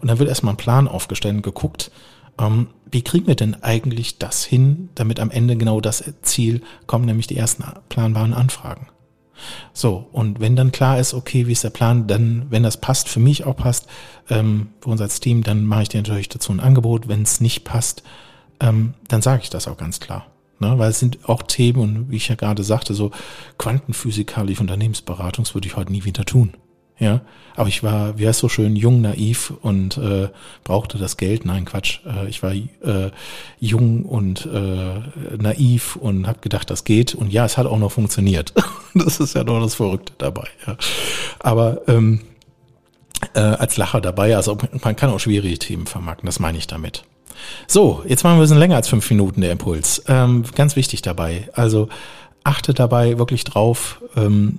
Und 0.00 0.08
dann 0.08 0.18
wird 0.18 0.28
erstmal 0.28 0.54
ein 0.54 0.58
Plan 0.58 0.88
aufgestellt 0.88 1.36
und 1.36 1.42
geguckt, 1.42 1.90
ähm, 2.38 2.68
wie 2.90 3.02
kriegen 3.02 3.26
wir 3.26 3.36
denn 3.36 3.62
eigentlich 3.62 4.18
das 4.18 4.44
hin, 4.44 4.88
damit 4.94 5.20
am 5.20 5.30
Ende 5.30 5.56
genau 5.56 5.80
das 5.80 6.02
Ziel 6.22 6.62
kommen, 6.86 7.04
nämlich 7.04 7.26
die 7.26 7.36
ersten 7.36 7.64
planbaren 7.88 8.34
Anfragen. 8.34 8.88
So, 9.72 10.08
und 10.12 10.40
wenn 10.40 10.56
dann 10.56 10.72
klar 10.72 10.98
ist, 10.98 11.14
okay, 11.14 11.46
wie 11.46 11.52
ist 11.52 11.64
der 11.64 11.70
Plan, 11.70 12.06
dann, 12.06 12.46
wenn 12.50 12.62
das 12.62 12.76
passt, 12.76 13.08
für 13.08 13.20
mich 13.20 13.44
auch 13.44 13.56
passt, 13.56 13.86
ähm, 14.28 14.68
für 14.80 14.90
uns 14.90 15.00
als 15.00 15.20
Team, 15.20 15.42
dann 15.42 15.64
mache 15.64 15.82
ich 15.82 15.88
dir 15.88 16.02
natürlich 16.02 16.28
dazu 16.28 16.52
ein 16.52 16.60
Angebot. 16.60 17.08
Wenn 17.08 17.22
es 17.22 17.40
nicht 17.40 17.64
passt, 17.64 18.02
ähm, 18.60 18.94
dann 19.08 19.22
sage 19.22 19.42
ich 19.42 19.50
das 19.50 19.68
auch 19.68 19.76
ganz 19.76 20.00
klar. 20.00 20.26
Ne? 20.58 20.78
Weil 20.78 20.90
es 20.90 20.98
sind 20.98 21.28
auch 21.28 21.42
Themen, 21.42 21.80
und 21.80 22.10
wie 22.10 22.16
ich 22.16 22.28
ja 22.28 22.34
gerade 22.34 22.62
sagte, 22.62 22.92
so 22.92 23.10
quantenphysikalische 23.58 24.60
Unternehmensberatung, 24.60 25.44
das 25.44 25.54
würde 25.54 25.68
ich 25.68 25.76
heute 25.76 25.92
nie 25.92 26.04
wieder 26.04 26.24
tun. 26.24 26.52
Ja, 27.00 27.22
aber 27.56 27.68
ich 27.68 27.82
war, 27.82 28.18
wie 28.18 28.28
heißt 28.28 28.38
so 28.38 28.48
schön, 28.48 28.76
jung, 28.76 29.00
naiv 29.00 29.52
und 29.62 29.96
äh, 29.96 30.28
brauchte 30.64 30.98
das 30.98 31.16
Geld. 31.16 31.46
Nein, 31.46 31.64
Quatsch. 31.64 32.00
Äh, 32.06 32.28
ich 32.28 32.42
war 32.42 32.52
äh, 32.52 33.10
jung 33.58 34.04
und 34.04 34.46
äh, 34.46 35.36
naiv 35.38 35.96
und 35.96 36.26
habe 36.26 36.40
gedacht, 36.40 36.70
das 36.70 36.84
geht. 36.84 37.14
Und 37.14 37.32
ja, 37.32 37.44
es 37.46 37.56
hat 37.56 37.66
auch 37.66 37.78
noch 37.78 37.90
funktioniert. 37.92 38.52
das 38.94 39.18
ist 39.18 39.34
ja 39.34 39.44
doch 39.44 39.60
das 39.60 39.74
Verrückte 39.74 40.12
dabei. 40.18 40.48
Ja. 40.66 40.76
Aber 41.38 41.80
ähm, 41.88 42.20
äh, 43.34 43.40
als 43.40 43.78
Lacher 43.78 44.00
dabei, 44.00 44.36
also 44.36 44.58
man 44.82 44.94
kann 44.94 45.10
auch 45.10 45.20
schwierige 45.20 45.58
Themen 45.58 45.86
vermarkten, 45.86 46.26
das 46.26 46.38
meine 46.38 46.58
ich 46.58 46.66
damit. 46.66 47.04
So, 47.66 48.02
jetzt 48.06 48.24
machen 48.24 48.34
wir 48.34 48.40
ein 48.40 48.42
bisschen 48.42 48.58
länger 48.58 48.76
als 48.76 48.88
fünf 48.88 49.08
Minuten 49.10 49.40
der 49.40 49.52
Impuls. 49.52 50.02
Ähm, 50.06 50.44
ganz 50.54 50.76
wichtig 50.76 51.00
dabei. 51.00 51.48
Also 51.54 51.88
achte 52.44 52.74
dabei 52.74 53.18
wirklich 53.18 53.44
drauf, 53.44 54.02
ähm, 54.16 54.58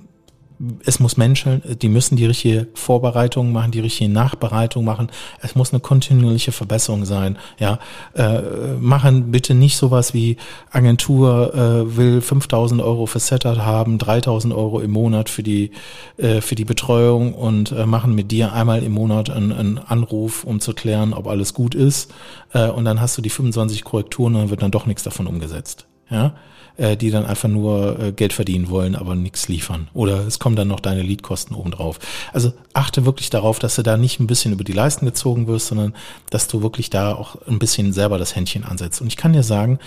es 0.84 1.00
muss 1.00 1.16
Menschen, 1.16 1.62
die 1.80 1.88
müssen 1.88 2.16
die 2.16 2.26
richtige 2.26 2.68
Vorbereitung 2.74 3.52
machen, 3.52 3.72
die 3.72 3.80
richtige 3.80 4.10
Nachbereitung 4.10 4.84
machen. 4.84 5.08
Es 5.40 5.54
muss 5.54 5.72
eine 5.72 5.80
kontinuierliche 5.80 6.52
Verbesserung 6.52 7.04
sein. 7.04 7.38
Ja, 7.58 7.78
äh, 8.14 8.40
machen 8.80 9.30
bitte 9.30 9.54
nicht 9.54 9.76
sowas 9.76 10.14
wie 10.14 10.36
Agentur 10.70 11.54
äh, 11.54 11.96
will 11.96 12.20
5000 12.20 12.80
Euro 12.80 13.06
für 13.06 13.18
Setup 13.18 13.58
haben, 13.58 13.98
3000 13.98 14.54
Euro 14.54 14.80
im 14.80 14.90
Monat 14.90 15.28
für 15.28 15.42
die 15.42 15.70
äh, 16.16 16.40
für 16.40 16.54
die 16.54 16.64
Betreuung 16.64 17.34
und 17.34 17.72
äh, 17.72 17.86
machen 17.86 18.14
mit 18.14 18.30
dir 18.30 18.52
einmal 18.52 18.82
im 18.82 18.92
Monat 18.92 19.30
einen, 19.30 19.52
einen 19.52 19.78
Anruf, 19.78 20.44
um 20.44 20.60
zu 20.60 20.74
klären, 20.74 21.12
ob 21.12 21.26
alles 21.26 21.54
gut 21.54 21.74
ist. 21.74 22.12
Äh, 22.52 22.68
und 22.68 22.84
dann 22.84 23.00
hast 23.00 23.18
du 23.18 23.22
die 23.22 23.30
25 23.30 23.84
Korrekturen 23.84 24.34
und 24.34 24.42
dann 24.42 24.50
wird 24.50 24.62
dann 24.62 24.70
doch 24.70 24.86
nichts 24.86 25.02
davon 25.02 25.26
umgesetzt. 25.26 25.86
Ja, 26.12 26.34
äh, 26.76 26.96
die 26.96 27.10
dann 27.10 27.26
einfach 27.26 27.48
nur 27.48 27.98
äh, 27.98 28.12
Geld 28.12 28.32
verdienen 28.32 28.70
wollen, 28.70 28.96
aber 28.96 29.14
nichts 29.14 29.48
liefern. 29.48 29.88
Oder 29.94 30.26
es 30.26 30.38
kommen 30.38 30.56
dann 30.56 30.68
noch 30.68 30.80
deine 30.80 31.02
Leadkosten 31.02 31.54
obendrauf. 31.54 31.98
Also 32.32 32.52
achte 32.72 33.04
wirklich 33.04 33.30
darauf, 33.30 33.58
dass 33.58 33.76
du 33.76 33.82
da 33.82 33.96
nicht 33.96 34.20
ein 34.20 34.26
bisschen 34.26 34.52
über 34.52 34.64
die 34.64 34.72
Leisten 34.72 35.04
gezogen 35.04 35.46
wirst, 35.46 35.66
sondern 35.66 35.94
dass 36.30 36.48
du 36.48 36.62
wirklich 36.62 36.90
da 36.90 37.14
auch 37.14 37.36
ein 37.46 37.58
bisschen 37.58 37.92
selber 37.92 38.18
das 38.18 38.36
Händchen 38.36 38.64
ansetzt. 38.64 39.00
Und 39.00 39.08
ich 39.08 39.16
kann 39.16 39.32
dir 39.32 39.42
sagen, 39.42 39.78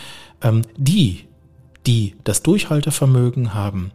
ähm, 0.41 0.61
die, 0.77 1.25
die 1.87 2.15
das 2.23 2.43
Durchhaltevermögen 2.43 3.53
haben, 3.53 3.91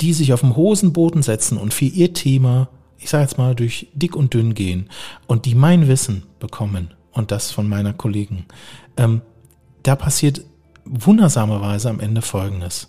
die 0.00 0.12
sich 0.12 0.32
auf 0.32 0.40
dem 0.40 0.56
Hosenboden 0.56 1.22
setzen 1.22 1.58
und 1.58 1.74
für 1.74 1.86
ihr 1.86 2.12
Thema, 2.12 2.68
ich 2.98 3.10
sage 3.10 3.24
jetzt 3.24 3.38
mal, 3.38 3.54
durch 3.54 3.88
dick 3.94 4.14
und 4.14 4.34
dünn 4.34 4.54
gehen 4.54 4.90
und 5.26 5.44
die 5.44 5.54
mein 5.54 5.88
Wissen 5.88 6.24
bekommen 6.38 6.94
und 7.12 7.30
das 7.32 7.50
von 7.50 7.68
meiner 7.68 7.92
Kollegen, 7.92 8.46
ähm, 8.96 9.22
da 9.82 9.96
passiert 9.96 10.42
wundersamerweise 10.90 11.90
am 11.90 12.00
Ende 12.00 12.22
Folgendes. 12.22 12.88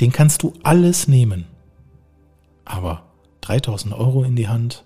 Den 0.00 0.12
kannst 0.12 0.42
du 0.42 0.52
alles 0.62 1.08
nehmen. 1.08 1.46
Aber 2.64 3.04
3000 3.42 3.94
Euro 3.94 4.24
in 4.24 4.36
die 4.36 4.48
Hand, 4.48 4.84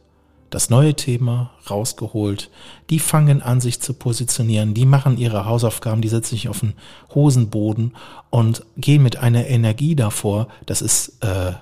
das 0.51 0.69
neue 0.69 0.95
Thema 0.95 1.53
rausgeholt, 1.69 2.51
die 2.91 2.99
fangen 2.99 3.41
an, 3.41 3.61
sich 3.61 3.81
zu 3.81 3.95
positionieren, 3.95 4.75
die 4.75 4.85
machen 4.85 5.17
ihre 5.17 5.45
Hausaufgaben, 5.45 6.03
die 6.03 6.09
setzen 6.09 6.35
sich 6.35 6.49
auf 6.49 6.61
den 6.61 6.75
Hosenboden 7.15 7.97
und 8.31 8.65
gehen 8.77 9.03
mit 9.03 9.17
einer 9.17 9.47
Energie 9.47 9.95
davor, 9.95 10.49
das 10.67 10.83
ist 10.83 11.25
äh, 11.25 11.53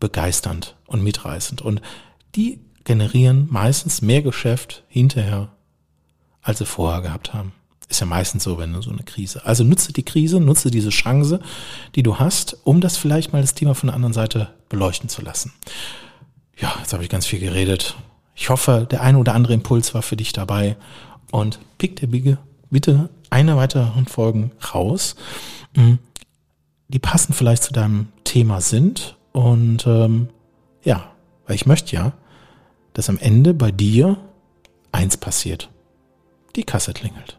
begeisternd 0.00 0.76
und 0.86 1.02
mitreißend. 1.02 1.62
Und 1.62 1.80
die 2.34 2.60
generieren 2.82 3.48
meistens 3.50 4.02
mehr 4.02 4.22
Geschäft 4.22 4.84
hinterher, 4.88 5.48
als 6.42 6.58
sie 6.58 6.66
vorher 6.66 7.00
gehabt 7.00 7.32
haben. 7.32 7.52
Ist 7.88 8.00
ja 8.00 8.06
meistens 8.06 8.44
so, 8.44 8.58
wenn 8.58 8.72
du 8.72 8.80
so 8.80 8.90
eine 8.90 9.02
Krise. 9.02 9.44
Also 9.44 9.62
nutze 9.62 9.92
die 9.92 10.04
Krise, 10.04 10.40
nutze 10.40 10.70
diese 10.70 10.88
Chance, 10.88 11.40
die 11.94 12.02
du 12.02 12.18
hast, 12.18 12.56
um 12.64 12.80
das 12.80 12.96
vielleicht 12.96 13.32
mal 13.32 13.42
das 13.42 13.54
Thema 13.54 13.74
von 13.74 13.88
der 13.88 13.94
anderen 13.94 14.14
Seite 14.14 14.48
beleuchten 14.68 15.08
zu 15.08 15.22
lassen. 15.22 15.52
Ja, 16.58 16.74
jetzt 16.80 16.92
habe 16.92 17.02
ich 17.02 17.10
ganz 17.10 17.26
viel 17.26 17.40
geredet. 17.40 17.96
Ich 18.34 18.48
hoffe, 18.48 18.86
der 18.90 19.02
eine 19.02 19.18
oder 19.18 19.34
andere 19.34 19.54
Impuls 19.54 19.94
war 19.94 20.02
für 20.02 20.16
dich 20.16 20.32
dabei 20.32 20.76
und 21.30 21.58
pick 21.78 21.96
dir 21.96 22.38
bitte 22.70 23.10
eine 23.30 23.56
weiteren 23.56 24.06
Folgen 24.06 24.52
raus, 24.72 25.16
hm, 25.74 25.98
die 26.88 26.98
passend 26.98 27.36
vielleicht 27.36 27.64
zu 27.64 27.72
deinem 27.72 28.08
Thema 28.24 28.60
sind 28.60 29.16
und 29.32 29.86
ähm, 29.86 30.28
ja, 30.84 31.12
weil 31.46 31.56
ich 31.56 31.66
möchte 31.66 31.94
ja, 31.94 32.12
dass 32.92 33.08
am 33.08 33.18
Ende 33.18 33.54
bei 33.54 33.70
dir 33.70 34.16
eins 34.92 35.16
passiert. 35.16 35.70
Die 36.56 36.62
Kasse 36.62 36.92
klingelt. 36.92 37.38